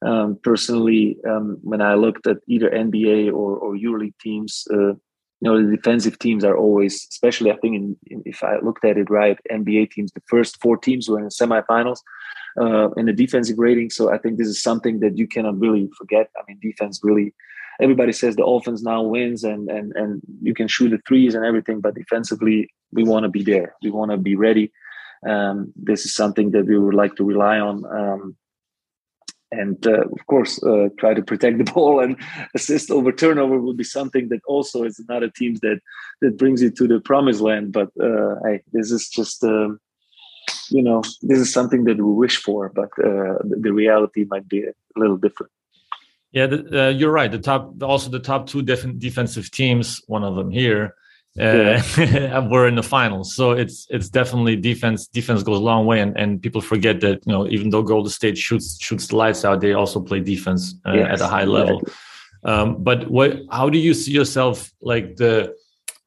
[0.05, 4.95] um, personally, um, when I looked at either NBA or, or EuroLeague teams, uh,
[5.41, 8.85] you know, the defensive teams are always, especially I think in, in, if I looked
[8.85, 11.99] at it right, NBA teams, the first four teams were in the semifinals
[12.61, 13.91] uh, in the defensive rating.
[13.91, 16.31] So I think this is something that you cannot really forget.
[16.37, 17.35] I mean, defense really.
[17.79, 21.45] Everybody says the offense now wins and and and you can shoot the threes and
[21.45, 23.75] everything, but defensively we want to be there.
[23.83, 24.73] We want to be ready.
[25.29, 27.85] Um, this is something that we would like to rely on.
[27.85, 28.37] Um,
[29.53, 32.17] and uh, of course uh, try to protect the ball and
[32.55, 35.81] assist over turnover would be something that also is another team that
[36.21, 37.73] that brings you to the promised land.
[37.73, 38.35] But uh,
[38.73, 39.81] this is just um,
[40.71, 44.49] you know this is something that we wish for but uh, the, the, reality might
[44.49, 45.53] be a little different.
[46.33, 47.31] Yeah the, uh, you're right.
[47.31, 50.95] The top also the top two def- defensive teams one of them here
[51.39, 53.35] uh, we're in the finals.
[53.35, 55.07] So it's it's definitely defense.
[55.07, 58.11] Defense goes a long way, and, and people forget that you know even though Golden
[58.11, 61.45] State shoots shoots the lights out, they also play defense uh, yes, at a high
[61.45, 61.81] level.
[61.81, 62.53] Exactly.
[62.53, 63.41] Um, but what?
[63.51, 65.55] How do you see yourself like the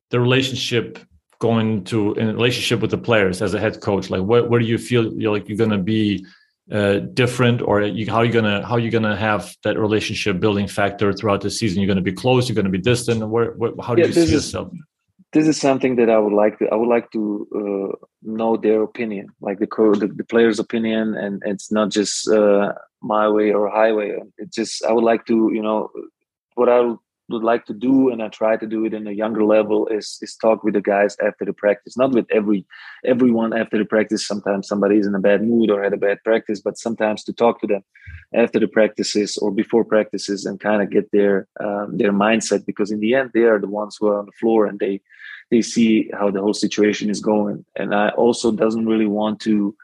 [0.10, 1.00] the relationship
[1.38, 4.10] going to in relationship with the players as a head coach?
[4.10, 6.26] Like, what where do you feel you're like you're gonna be?
[6.72, 10.68] Uh, different or you, how are you gonna how you gonna have that relationship building
[10.68, 13.96] factor throughout the season you're gonna be close you're gonna be distant where, where how
[13.96, 14.70] do yeah, you see yourself
[15.34, 18.82] this is something that I would like to I would like to uh, know their
[18.82, 23.52] opinion, like the, co- the, the player's opinion, and it's not just uh, my way
[23.52, 24.18] or highway.
[24.38, 25.92] It's just I would like to you know
[26.56, 26.80] what I
[27.30, 30.18] would like to do, and I try to do it in a younger level is
[30.22, 32.66] is talk with the guys after the practice, not with every
[33.06, 34.26] everyone after the practice.
[34.26, 37.34] Sometimes somebody is in a bad mood or had a bad practice, but sometimes to
[37.34, 37.84] talk to them
[38.34, 42.90] after the practices or before practices and kind of get their um, their mindset because
[42.90, 45.00] in the end they are the ones who are on the floor and they
[45.52, 47.66] they see how the whole situation is going.
[47.76, 49.76] And I also doesn't really want to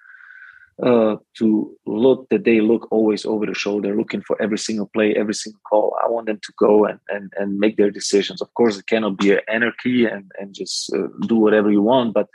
[0.83, 5.13] uh, to look that they look always over the shoulder, looking for every single play,
[5.15, 5.95] every single call.
[6.03, 8.41] I want them to go and and, and make their decisions.
[8.41, 12.13] Of course, it cannot be an anarchy and and just uh, do whatever you want,
[12.13, 12.27] but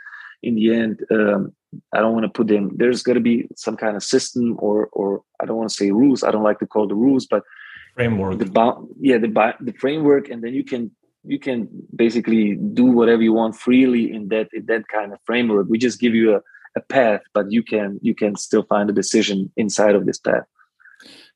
[0.43, 1.53] in the end, um,
[1.93, 2.71] I don't want to put them.
[2.75, 5.91] There's got to be some kind of system, or or I don't want to say
[5.91, 6.23] rules.
[6.23, 7.43] I don't like to call the rules, but
[7.95, 8.39] framework.
[8.39, 10.91] The yeah, the the framework, and then you can
[11.23, 15.67] you can basically do whatever you want freely in that in that kind of framework.
[15.69, 16.41] We just give you a,
[16.75, 20.43] a path, but you can you can still find a decision inside of this path.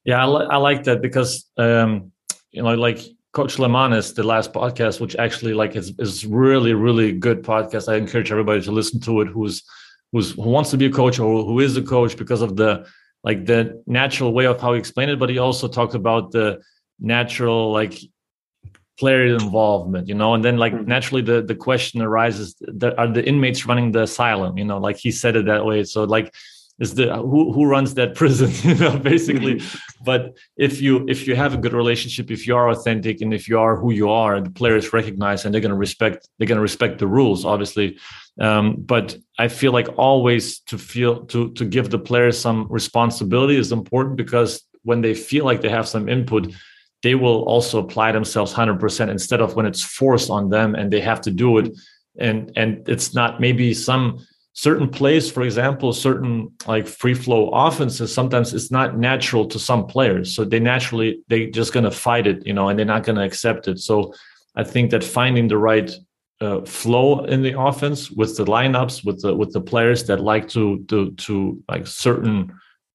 [0.03, 2.11] Yeah, I, li- I like that because um,
[2.51, 2.99] you know, like
[3.33, 7.91] Coach Lemanis, the last podcast, which actually like is is really really good podcast.
[7.91, 9.27] I encourage everybody to listen to it.
[9.27, 9.63] Who's
[10.11, 12.87] who's who wants to be a coach or who is a coach because of the
[13.23, 15.19] like the natural way of how he explained it.
[15.19, 16.61] But he also talked about the
[16.99, 17.99] natural like
[18.97, 20.33] player involvement you know?
[20.33, 20.87] And then like mm-hmm.
[20.87, 24.77] naturally the the question arises that are the inmates running the asylum you know?
[24.77, 25.83] Like he said it that way.
[25.83, 26.33] So like
[26.79, 29.55] is the who who runs that prison you know basically?
[29.55, 30.03] Mm-hmm.
[30.03, 33.47] but if you if you have a good relationship if you are authentic and if
[33.47, 36.57] you are who you are the players recognize and they're going to respect they're going
[36.57, 37.97] to respect the rules obviously.
[38.37, 43.55] Um, but i feel like always to feel to to give the players some responsibility
[43.57, 46.53] is important because when they feel like they have some input
[47.05, 50.99] they will also apply themselves 100% instead of when it's forced on them and they
[51.01, 51.67] have to do it.
[52.17, 56.33] And and it's not maybe some certain plays for example certain
[56.65, 60.33] like free flow offenses sometimes it's not natural to some players.
[60.35, 63.19] So they naturally they just going to fight it you know and they're not going
[63.19, 63.77] to accept it.
[63.79, 63.95] So
[64.61, 65.91] i think that finding the right
[66.45, 70.47] uh, flow in the offense with the lineups with the with the players that like
[70.55, 71.33] to to to
[71.71, 72.35] like certain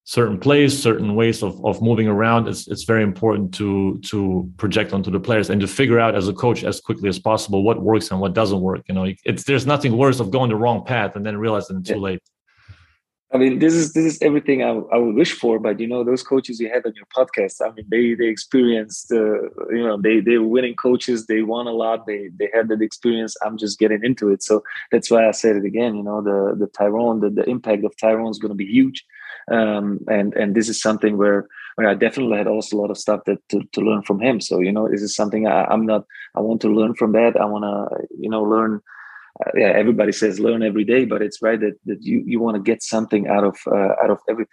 [0.03, 4.93] certain plays certain ways of, of moving around it's it's very important to to project
[4.93, 7.83] onto the players and to figure out as a coach as quickly as possible what
[7.83, 10.83] works and what doesn't work you know it's there's nothing worse of going the wrong
[10.83, 12.21] path and then realizing it's too late
[13.33, 15.57] I mean, this is this is everything I, I would wish for.
[15.57, 19.11] But you know, those coaches you had on your podcast, I mean, they they experienced,
[19.11, 21.27] uh, you know, they they were winning coaches.
[21.27, 22.05] They won a lot.
[22.05, 23.37] They they had that experience.
[23.41, 25.95] I'm just getting into it, so that's why I said it again.
[25.95, 29.05] You know, the the Tyrone, the, the impact of Tyrone is going to be huge,
[29.51, 32.97] um, and and this is something where where I definitely had also a lot of
[32.97, 34.41] stuff that to, to learn from him.
[34.41, 36.05] So you know, this is something I, I'm not.
[36.35, 37.39] I want to learn from that.
[37.39, 38.81] I want to you know learn
[39.39, 42.55] uh, yeah, everybody says learn every day, but it's right that, that you, you want
[42.55, 44.51] to get something out of uh, out of everything.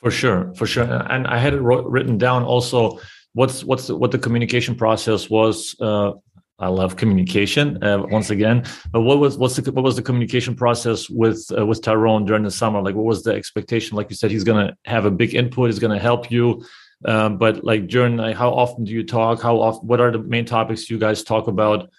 [0.00, 0.84] For sure, for sure.
[0.84, 3.00] And I had it written down also.
[3.34, 5.76] What's what's the, what the communication process was.
[5.80, 6.12] Uh,
[6.60, 8.64] I love communication uh, once again.
[8.90, 12.42] But what was what's the what was the communication process with uh, with Tyrone during
[12.42, 12.82] the summer?
[12.82, 13.96] Like, what was the expectation?
[13.96, 15.70] Like you said, he's going to have a big input.
[15.70, 16.64] He's going to help you.
[17.04, 19.40] Um, but like during like, how often do you talk?
[19.40, 19.86] How often?
[19.86, 21.90] What are the main topics you guys talk about?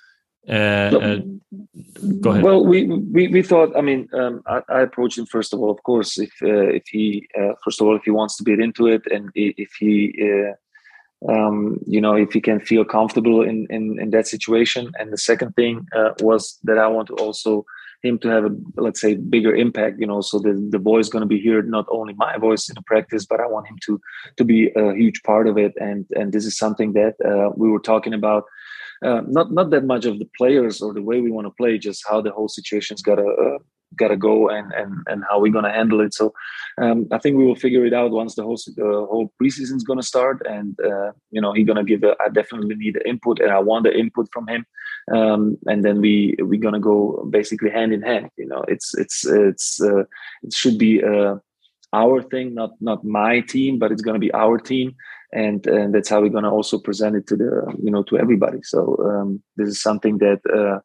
[0.48, 1.20] Uh,
[2.20, 2.44] go ahead.
[2.44, 3.76] Well, we we, we thought.
[3.78, 5.70] I mean, um, I, I, approached him first of all.
[5.70, 8.60] Of course, if uh, if he uh, first of all if he wants to get
[8.60, 10.54] into it, and if he, uh,
[11.28, 14.92] um, you know, if he can feel comfortable in in, in that situation.
[15.00, 17.66] And the second thing uh, was that I want to also
[18.02, 21.20] him to have a let's say bigger impact you know so the, the is going
[21.20, 24.00] to be here not only my voice in the practice but i want him to
[24.38, 27.70] to be a huge part of it and and this is something that uh, we
[27.70, 28.46] were talking about
[29.02, 31.78] uh, not not that much of the players or the way we want to play,
[31.78, 33.58] just how the whole situation's gotta uh,
[33.96, 36.14] gotta go and and and how we're gonna handle it.
[36.14, 36.34] So
[36.82, 40.04] um, I think we will figure it out once the whole uh, whole preseason's gonna
[40.04, 42.04] start, and uh, you know he's gonna give.
[42.04, 44.66] A, I definitely need the input, and I want the input from him.
[45.12, 48.30] Um, and then we we're gonna go basically hand in hand.
[48.38, 50.04] You know, it's it's it's uh,
[50.44, 51.36] it should be uh,
[51.94, 54.96] our thing, not not my team, but it's gonna be our team
[55.32, 58.18] and and that's how we're going to also present it to the you know to
[58.18, 60.80] everybody so um, this is something that uh,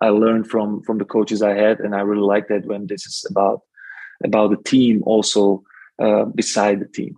[0.00, 3.06] i learned from from the coaches i had and i really like that when this
[3.06, 3.62] is about
[4.24, 5.62] about the team also
[6.02, 7.16] uh, beside the team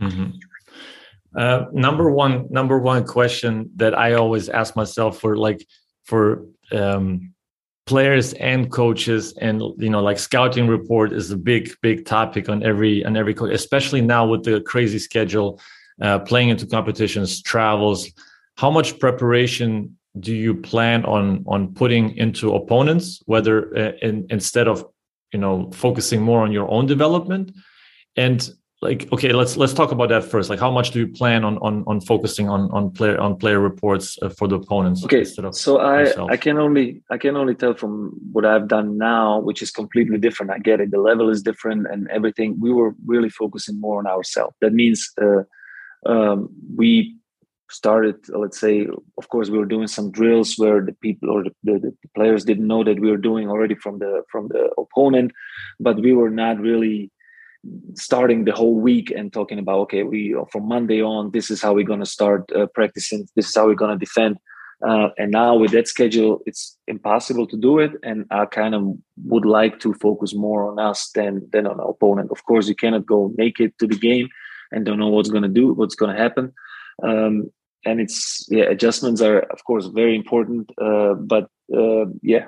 [0.00, 0.30] mm-hmm.
[1.36, 5.66] uh, number one number one question that i always ask myself for like
[6.04, 7.32] for um,
[7.86, 12.62] players and coaches and you know like scouting report is a big big topic on
[12.62, 15.60] every on every coach especially now with the crazy schedule
[16.00, 18.10] uh, playing into competitions, travels.
[18.56, 23.22] How much preparation do you plan on on putting into opponents?
[23.26, 24.84] Whether uh, in, instead of
[25.32, 27.52] you know focusing more on your own development,
[28.16, 28.48] and
[28.80, 30.50] like okay, let's let's talk about that first.
[30.50, 33.58] Like, how much do you plan on on on focusing on on player on player
[33.58, 35.04] reports uh, for the opponents?
[35.04, 36.30] Okay, so I yourself?
[36.30, 40.18] I can only I can only tell from what I've done now, which is completely
[40.18, 40.52] different.
[40.52, 40.90] I get it.
[40.90, 42.56] The level is different and everything.
[42.60, 44.54] We were really focusing more on ourselves.
[44.60, 45.10] That means.
[45.20, 45.42] Uh,
[46.06, 47.16] um, we
[47.70, 48.86] started let's say
[49.18, 52.44] of course we were doing some drills where the people or the, the, the, players
[52.44, 55.32] didn't know that we were doing already from the from the opponent
[55.80, 57.10] but we were not really
[57.94, 61.72] starting the whole week and talking about okay we from monday on this is how
[61.72, 64.36] we're going to start uh, practicing this is how we're going to defend
[64.86, 68.82] uh, and now with that schedule it's impossible to do it and i kind of
[69.24, 72.74] would like to focus more on us than than on our opponent of course you
[72.74, 74.28] cannot go naked to the game
[74.74, 76.52] and don't know what's going to do, what's going to happen.
[77.02, 77.50] Um,
[77.84, 80.70] and it's yeah, adjustments are of course very important.
[80.80, 82.46] Uh, but uh, yeah,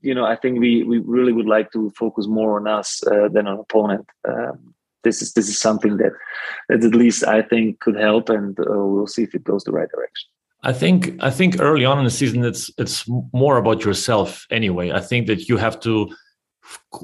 [0.00, 3.28] you know, I think we we really would like to focus more on us uh,
[3.28, 4.06] than on opponent.
[4.28, 6.12] Um, this is this is something that
[6.68, 9.72] that at least I think could help, and uh, we'll see if it goes the
[9.72, 10.28] right direction.
[10.62, 14.90] I think I think early on in the season, it's it's more about yourself anyway.
[14.92, 16.08] I think that you have to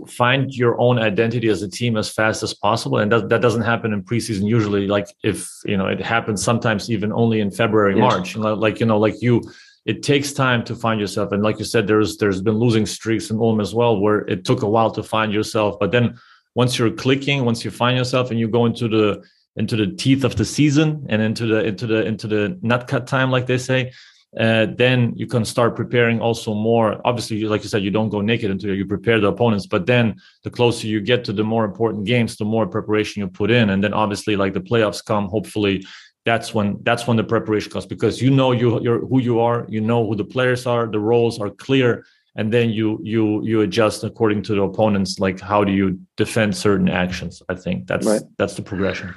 [0.08, 2.98] find your own identity as a team as fast as possible.
[2.98, 6.90] And that, that doesn't happen in preseason usually like if you know it happens sometimes
[6.90, 8.00] even only in february yes.
[8.00, 8.36] march.
[8.36, 9.42] Like you know like you
[9.86, 11.32] it takes time to find yourself.
[11.32, 14.44] And like you said there's there's been losing streaks in Ulm as well where it
[14.44, 15.78] took a while to find yourself.
[15.78, 16.18] But then
[16.54, 19.22] once you're clicking once you find yourself and you go into the
[19.56, 23.06] into the teeth of the season and into the into the into the nut cut
[23.06, 23.92] time like they say
[24.38, 27.00] uh, then you can start preparing also more.
[27.04, 29.66] Obviously, like you said, you don't go naked until you prepare the opponents.
[29.66, 33.28] But then the closer you get to the more important games, the more preparation you
[33.28, 35.84] put in, and then obviously, like the playoffs come, hopefully
[36.24, 39.66] that's when that's when the preparation comes because you know you you're who you are,
[39.68, 42.04] you know who the players are, the roles are clear,
[42.36, 45.18] and then you you you adjust according to the opponents.
[45.18, 47.42] Like how do you defend certain actions?
[47.48, 48.22] I think that's right.
[48.38, 49.12] that's the progression.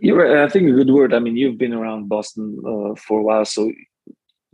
[0.00, 1.12] You're, I think a good word.
[1.12, 3.70] I mean, you've been around Boston uh, for a while, so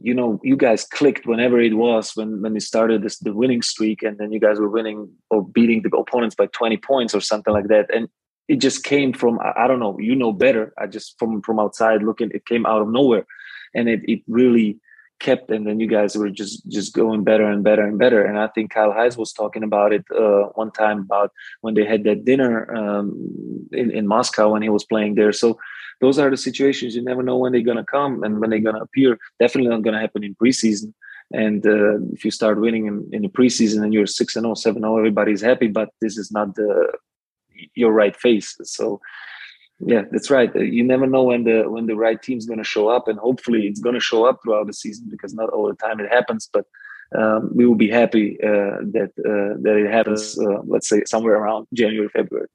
[0.04, 3.62] you know you guys clicked whenever it was when when they started this the winning
[3.62, 7.22] streak and then you guys were winning or beating the opponents by 20 points or
[7.22, 7.86] something like that.
[7.94, 8.08] And
[8.46, 10.74] it just came from I, don't know you know better.
[10.78, 13.26] I just from from outside looking it came out of nowhere.
[13.74, 14.78] And it, it really
[15.26, 18.36] kept and then you guys were just just going better and better and better and
[18.44, 21.30] i think Kyle Hines was talking about it uh, one time about
[21.62, 23.06] when they had that dinner um,
[23.80, 25.58] in, in moscow when he was playing there so
[26.00, 28.58] those are the situations you never know when they're going to come and when they're
[28.58, 29.18] going to appear.
[29.38, 30.92] Definitely not going to happen in preseason.
[31.32, 34.54] And uh, if you start winning in, in the preseason and you're six and 0,
[34.54, 36.92] 7 0, everybody's happy, but this is not the
[37.74, 38.56] your right face.
[38.64, 39.00] So
[39.80, 40.54] yeah, that's right.
[40.54, 43.66] You never know when the when the right team's going to show up, and hopefully
[43.66, 46.48] it's going to show up throughout the season because not all the time it happens.
[46.52, 46.66] But
[47.16, 50.38] um, we will be happy uh, that uh, that it happens.
[50.38, 52.48] Uh, let's say somewhere around January, February.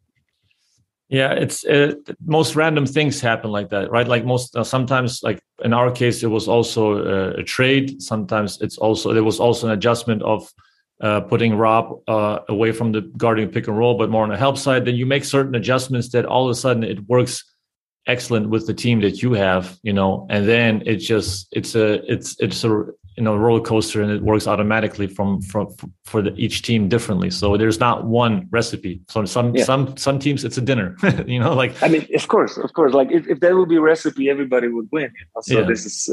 [1.10, 1.96] Yeah, it's uh,
[2.26, 4.08] most random things happen like that, right?
[4.08, 8.02] Like most uh, sometimes, like in our case, it was also uh, a trade.
[8.02, 10.48] Sometimes it's also there was also an adjustment of
[11.02, 14.38] uh, putting Rob uh, away from the guarding pick and roll, but more on the
[14.38, 14.86] help side.
[14.86, 17.44] Then you make certain adjustments that all of a sudden it works
[18.08, 22.12] excellent with the team that you have, you know, and then it just it's a
[22.12, 22.86] it's it's a
[23.20, 25.68] you know roller coaster and it works automatically from from
[26.06, 29.66] for the, each team differently so there's not one recipe so some yeah.
[29.66, 30.96] some some teams it's a dinner
[31.28, 33.76] you know like i mean of course of course like if, if there would be
[33.76, 35.42] a recipe everybody would win you know?
[35.42, 35.68] so yeah.
[35.68, 36.10] this is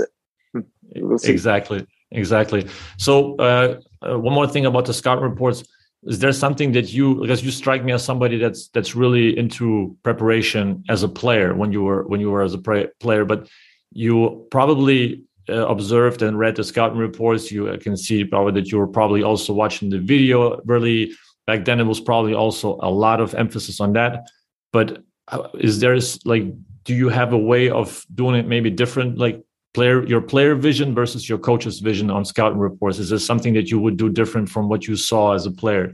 [0.54, 0.60] uh,
[0.96, 2.66] we'll exactly exactly
[2.98, 3.78] so uh,
[4.08, 5.64] uh, one more thing about the scout reports
[6.04, 9.96] is there something that you because you strike me as somebody that's that's really into
[10.02, 13.48] preparation as a player when you were when you were as a player but
[13.92, 18.78] you probably uh, observed and read the scouting reports, you can see probably that you
[18.78, 20.60] were probably also watching the video.
[20.64, 21.12] Really,
[21.46, 24.26] back then it was probably also a lot of emphasis on that.
[24.72, 26.52] But uh, is there like,
[26.84, 29.42] do you have a way of doing it maybe different, like
[29.76, 32.98] player your player vision versus your coach's vision on scouting reports?
[32.98, 35.92] Is this something that you would do different from what you saw as a player?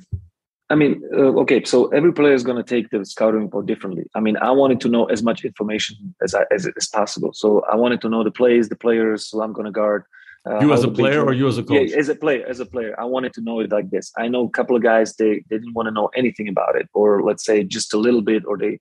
[0.73, 4.05] I mean, uh, okay, so every player is going to take the scouting report differently.
[4.15, 7.33] I mean, I wanted to know as much information as I, as, as possible.
[7.43, 10.05] So I wanted to know the plays, the players who I'm going to guard.
[10.49, 11.91] Uh, you as a player or you as a coach?
[11.91, 14.07] Yeah, as a player, as a player, I wanted to know it like this.
[14.17, 16.89] I know a couple of guys they, they didn't want to know anything about it,
[16.95, 18.75] or let's say just a little bit, or they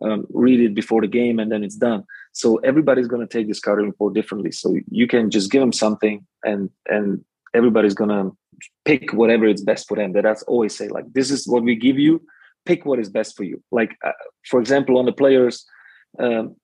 [0.00, 2.04] um, read it before the game and then it's done.
[2.32, 4.52] So everybody's going to take the scouting report differently.
[4.52, 7.24] So you can just give them something, and and
[7.54, 8.36] everybody's going to
[8.84, 10.12] pick whatever is best for them.
[10.12, 12.22] That I always say, like, this is what we give you.
[12.64, 13.62] Pick what is best for you.
[13.70, 14.12] Like, uh,
[14.46, 15.66] for example, on the players,
[16.18, 16.56] um,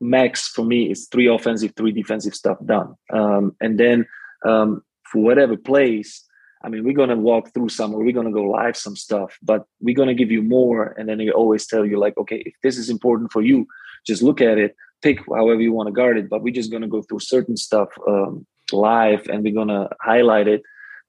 [0.00, 2.94] max for me is three offensive, three defensive stuff done.
[3.12, 4.06] Um, and then
[4.46, 6.24] um, for whatever plays,
[6.62, 9.64] I mean, we're gonna walk through some, or we're gonna go live some stuff, but
[9.80, 10.94] we're gonna give you more.
[10.98, 13.66] And then we always tell you, like, okay, if this is important for you,
[14.06, 16.28] just look at it, pick however you want to guard it.
[16.28, 20.62] But we're just gonna go through certain stuff um, live, and we're gonna highlight it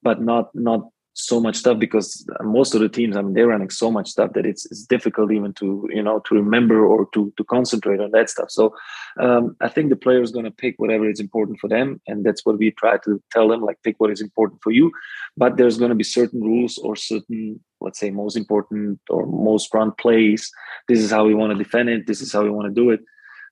[0.03, 0.81] but not not
[1.13, 4.31] so much stuff because most of the teams i mean they're running so much stuff
[4.33, 8.11] that it's, it's difficult even to you know to remember or to to concentrate on
[8.11, 8.49] that stuff.
[8.49, 8.73] So
[9.19, 12.23] um, i think the player is going to pick whatever is important for them and
[12.23, 14.91] that's what we try to tell them like pick what is important for you.
[15.35, 19.73] But there's going to be certain rules or certain let's say most important or most
[19.73, 20.49] run plays.
[20.87, 22.07] This is how we want to defend it.
[22.07, 23.01] This is how we want to do it.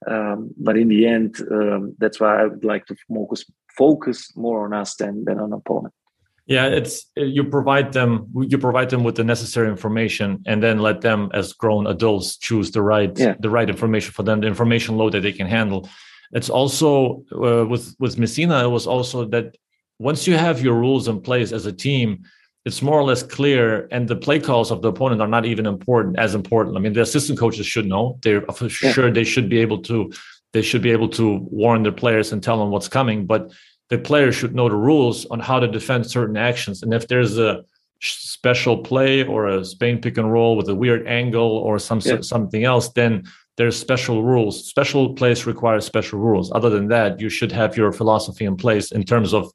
[0.07, 3.43] Um, but in the end um, that's why i would like to focus
[3.77, 5.93] focus more on us than than on opponent
[6.49, 11.01] yeah it's you provide them you provide them with the necessary information and then let
[11.01, 13.35] them as grown adults choose the right yeah.
[13.39, 15.87] the right information for them the information load that they can handle
[16.31, 19.55] it's also uh, with with messina it was also that
[19.99, 22.23] once you have your rules in place as a team
[22.65, 25.65] it's more or less clear and the play calls of the opponent are not even
[25.65, 28.91] important as important i mean the assistant coaches should know they're for yeah.
[28.91, 30.11] sure they should be able to
[30.51, 33.51] they should be able to warn their players and tell them what's coming but
[33.89, 36.83] the player should know the rules on how to defend certain actions.
[36.83, 37.63] And if there's a
[38.01, 42.21] special play or a Spain pick and roll with a weird angle or some yeah.
[42.21, 43.23] something else, then
[43.57, 44.65] there's special rules.
[44.69, 46.51] Special plays require special rules.
[46.51, 49.51] Other than that, you should have your philosophy in place in terms of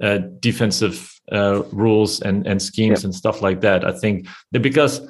[0.00, 3.06] uh, defensive uh, rules and and schemes yeah.
[3.06, 3.84] and stuff like that.
[3.84, 5.00] I think because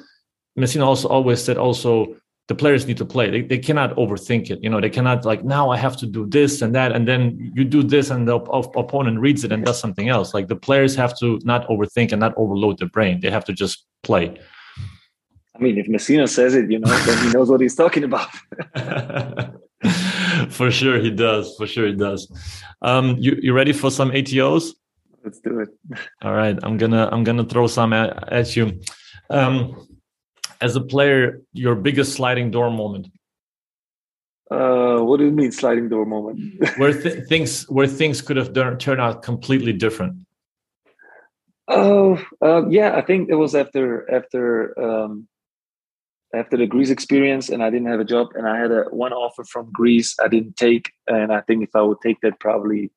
[0.55, 2.15] Messina also always said also
[2.49, 3.29] the players need to play.
[3.29, 4.59] They, they cannot overthink it.
[4.63, 7.51] You know, they cannot like now I have to do this and that, and then
[7.55, 10.33] you do this, and the op- opponent reads it and does something else.
[10.33, 13.19] Like the players have to not overthink and not overload their brain.
[13.21, 14.35] They have to just play.
[15.55, 18.29] I mean, if Messina says it, you know, then he knows what he's talking about.
[20.49, 21.55] for sure, he does.
[21.55, 22.31] For sure, he does.
[22.81, 24.73] Um, you you ready for some ATOs?
[25.23, 25.69] Let's do it.
[26.23, 28.81] All right, I'm gonna I'm gonna throw some at, at you.
[29.29, 29.87] Um,
[30.61, 33.07] as a player your biggest sliding door moment?
[34.51, 36.39] Uh, what do you mean sliding door moment?
[36.77, 40.15] where th- things where things could have done, turned out completely different.
[41.67, 42.95] Oh, uh, yeah.
[42.95, 45.27] I think it was after after um,
[46.33, 49.13] after the Greece experience, and I didn't have a job, and I had a one
[49.13, 52.91] offer from Greece I didn't take, and I think if I would take that, probably,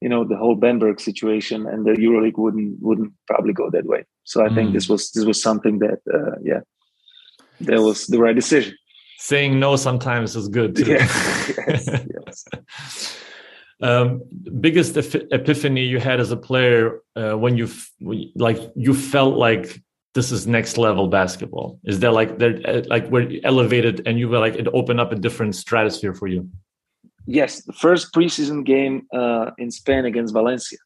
[0.00, 4.04] you know, the whole Bamberg situation and the EuroLeague wouldn't wouldn't probably go that way.
[4.24, 4.54] So I mm.
[4.56, 6.60] think this was this was something that, uh, yeah,
[7.60, 8.74] that was the right decision.
[9.18, 10.92] Saying no sometimes is good too.
[10.92, 10.98] Yeah.
[11.68, 13.18] yes, yes.
[13.80, 14.22] um,
[14.60, 17.68] biggest epiphany you had as a player uh, when you
[18.36, 19.82] like you felt like
[20.14, 24.18] this is next level basketball is there like there uh, like where you elevated and
[24.18, 26.48] you were like it opened up a different stratosphere for you
[27.26, 30.78] yes the first preseason game uh, in spain against valencia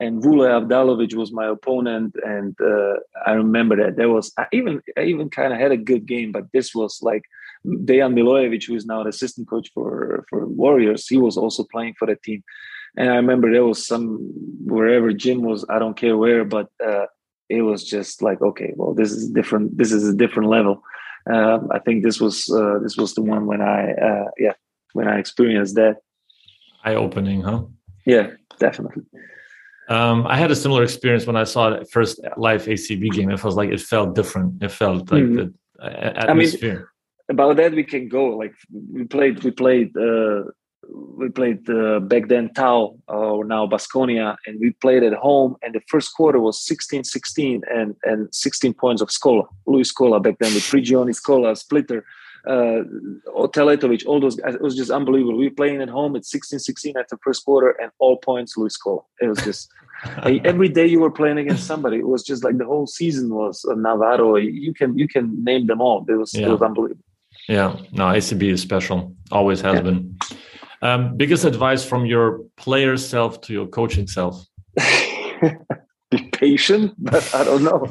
[0.00, 2.94] and Vule Avdalovic was my opponent, and uh,
[3.26, 6.32] I remember that there was I even I even kind of had a good game,
[6.32, 7.22] but this was like
[7.66, 11.94] Dejan Milojevic, who is now an assistant coach for for Warriors, he was also playing
[11.98, 12.42] for the team.
[12.96, 14.18] And I remember there was some
[14.64, 17.06] wherever Jim was, I don't care where, but uh,
[17.48, 19.76] it was just like, okay, well, this is different.
[19.76, 20.82] This is a different level.
[21.30, 24.54] Um, I think this was uh, this was the one when I uh, yeah
[24.92, 25.96] when I experienced that.
[26.84, 27.64] Eye opening, huh?
[28.06, 29.02] Yeah, definitely.
[29.88, 33.30] Um, I had a similar experience when I saw the first live ACB game.
[33.30, 34.62] It was like it felt different.
[34.62, 35.48] It felt like mm-hmm.
[35.78, 36.72] the atmosphere.
[36.72, 36.84] I mean,
[37.30, 38.54] about that we can go like
[38.92, 40.44] we played we played uh
[40.90, 45.74] we played uh, back then Tau or now Basconia, and we played at home and
[45.74, 50.54] the first quarter was 16-16 and and 16 points of Scola Luis Scola back then
[50.54, 52.04] with Prigioni Scola Splitter
[52.46, 52.82] uh
[53.48, 56.96] Teletovic all those guys it was just unbelievable we were playing at home at 16-16
[56.96, 59.70] at the first quarter and all points Luis Scola it was just
[60.44, 63.64] every day you were playing against somebody it was just like the whole season was
[63.64, 66.46] uh, Navarro you can you can name them all it was yeah.
[66.46, 67.02] it was unbelievable
[67.48, 69.16] yeah, no, ACB is special.
[69.32, 69.80] Always has yeah.
[69.80, 70.18] been.
[70.82, 74.44] Um, biggest advice from your player self to your coaching self?
[76.10, 77.84] be patient, but I don't know.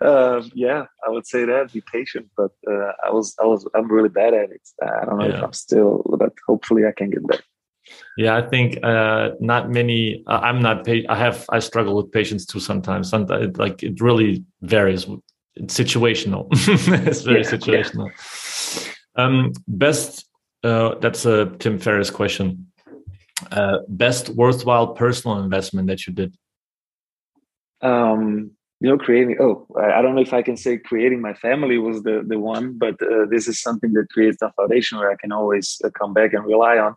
[0.00, 1.72] Uh, yeah, I would say that.
[1.72, 4.62] Be patient, but uh, I was, I was, I'm really bad at it.
[4.82, 5.38] I don't know yeah.
[5.38, 7.42] if I'm still, but hopefully I can get better.
[8.16, 10.24] Yeah, I think uh, not many.
[10.26, 10.86] Uh, I'm not.
[10.86, 11.44] Pa- I have.
[11.50, 13.08] I struggle with patience too sometimes.
[13.08, 15.06] Sometimes, like it really varies.
[15.56, 16.48] It's situational.
[17.06, 18.10] it's very yeah, situational.
[19.16, 19.24] Yeah.
[19.24, 20.26] Um, best,
[20.62, 22.70] uh, that's a Tim Ferriss question.
[23.50, 26.36] Uh, best worthwhile personal investment that you did?
[27.80, 31.78] Um, you know, creating, oh, I don't know if I can say creating my family
[31.78, 35.16] was the, the one, but uh, this is something that creates a foundation where I
[35.16, 36.94] can always uh, come back and rely on.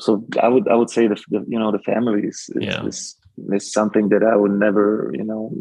[0.00, 2.84] So I would, I would say the, the you know, the family is, is, yeah.
[2.84, 3.16] is,
[3.52, 5.52] is something that I would never, you know,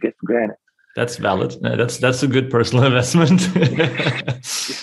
[0.00, 0.56] get for granted.
[0.96, 1.56] That's valid.
[1.60, 3.48] That's that's a good personal investment.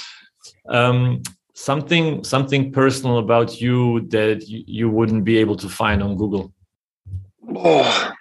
[0.69, 1.21] um,
[1.53, 6.53] something something personal about you that you, you, wouldn't be able to find on Google?
[7.55, 8.11] Oh,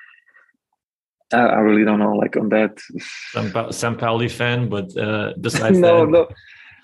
[1.32, 2.14] I, I really don't know.
[2.14, 2.78] Like on that,
[3.32, 3.98] Sam, St.
[3.98, 6.28] Pauli fan, but uh, besides no, that, no.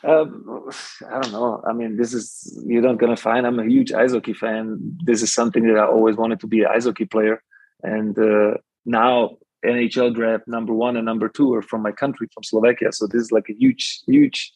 [0.05, 0.69] Um,
[1.09, 1.63] I don't know.
[1.65, 3.47] I mean, this is you're not gonna find.
[3.47, 4.79] I'm a huge ice hockey fan.
[5.05, 7.43] This is something that I always wanted to be an ice hockey player,
[7.83, 12.43] and uh, now NHL draft number one and number two are from my country, from
[12.43, 12.93] Slovakia.
[12.93, 14.53] So this is like a huge, huge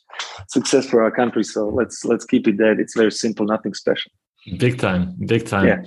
[0.48, 1.44] success for our country.
[1.44, 2.80] So let's let's keep it that.
[2.80, 4.10] It's very simple, nothing special.
[4.58, 5.66] Big time, big time.
[5.66, 5.82] Yeah.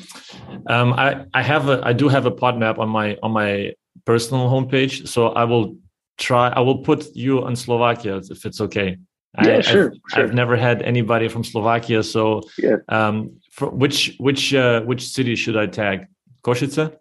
[0.67, 3.73] Um, I I have a I do have a pod map on my on my
[4.05, 5.07] personal homepage.
[5.07, 5.75] So I will
[6.17, 6.49] try.
[6.49, 8.97] I will put you on Slovakia if it's okay.
[9.43, 10.23] Yeah, I, sure, I've, sure.
[10.23, 12.03] I've never had anybody from Slovakia.
[12.03, 12.77] So yeah.
[12.89, 16.07] um, for which which uh, which city should I tag?
[16.43, 16.95] Košice?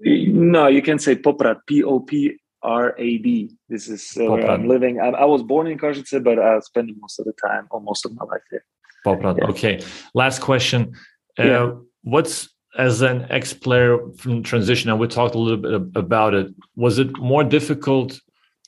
[0.00, 1.60] No, you can say Poprad.
[1.66, 3.50] P O P R A D.
[3.68, 5.00] This is uh, where I'm living.
[5.00, 8.06] I, I, was born in Košice, but I spent most of the time, or most
[8.06, 8.64] of my life there.
[9.06, 9.38] Poprad.
[9.38, 9.48] Yeah.
[9.48, 9.80] Okay.
[10.14, 10.94] Last question.
[11.38, 11.72] Uh, yeah.
[12.02, 16.52] What's as an ex-player from transition, and we talked a little bit about it.
[16.76, 18.20] Was it more difficult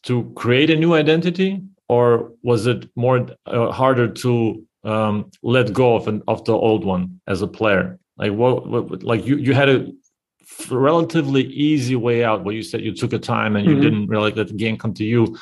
[0.05, 5.97] to create a new identity, or was it more uh, harder to um, let go
[5.97, 7.99] of an, of the old one as a player?
[8.17, 9.93] Like what, what, like you you had a
[10.71, 13.83] relatively easy way out where you said you took a time and you mm-hmm.
[13.83, 15.37] didn't really let the game come to you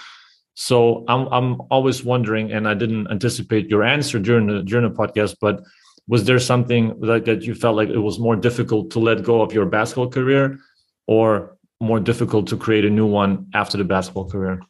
[0.54, 4.94] so I'm, I'm always wondering and i didn't anticipate your answer during the during the
[4.94, 5.62] podcast but
[6.08, 9.40] was there something that, that you felt like it was more difficult to let go
[9.40, 10.58] of your basketball career
[11.06, 14.60] or more difficult to create a new one after the basketball career?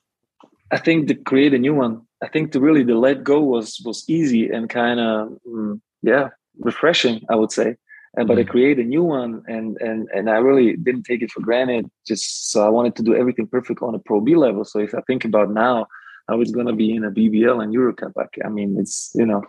[0.71, 3.81] I think to create a new one i think to really the let go was
[3.85, 6.29] was easy and kind of mm, yeah
[6.59, 7.77] refreshing i would say.
[8.17, 8.51] And but I mm-hmm.
[8.53, 12.53] created a new one and and and I really didn't take it for granted just
[12.53, 14.65] so I wanted to do everything perfect on a ProB level.
[14.65, 15.89] So if I think about now
[16.29, 18.13] how it's going to be in a BBL and Eurocup.
[18.45, 19.43] I mean, it's you know,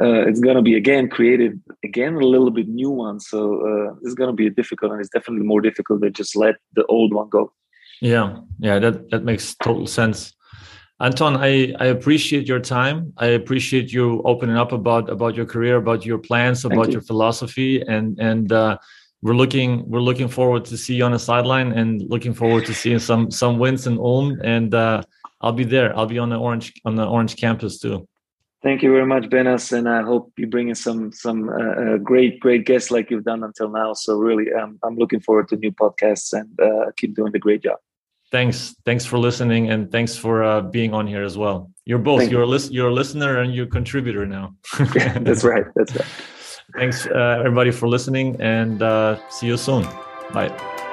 [0.00, 3.20] uh, it's going to be again created again a little bit new one.
[3.20, 6.56] So uh, it's going to be difficult, and it's definitely more difficult to just let
[6.74, 7.52] the old one go.
[8.00, 10.34] Yeah, yeah, that that makes total sense.
[11.00, 13.14] Anton, I, I appreciate your time.
[13.16, 16.94] I appreciate you opening up about about your career, about your plans, about you.
[16.94, 18.76] your philosophy, and and uh,
[19.22, 22.74] we're looking we're looking forward to see you on the sideline and looking forward to
[22.74, 24.40] seeing some some wins in Ulm.
[24.44, 25.02] And uh,
[25.40, 25.96] I'll be there.
[25.96, 28.06] I'll be on the orange on the orange campus too.
[28.62, 31.96] Thank you very much, Benas, and I hope you bring in some some uh, uh,
[31.96, 33.94] great great guests like you've done until now.
[33.94, 37.62] So really, um, I'm looking forward to new podcasts and uh, keep doing the great
[37.62, 37.78] job.
[38.30, 41.70] Thanks, thanks for listening, and thanks for uh, being on here as well.
[41.84, 42.46] You're both Thank you're you.
[42.46, 44.54] a list, you're a listener and you're a contributor now.
[44.94, 45.64] yeah, that's right.
[45.74, 46.06] That's right.
[46.76, 49.82] Thanks, uh, everybody, for listening, and uh, see you soon.
[50.32, 50.89] Bye.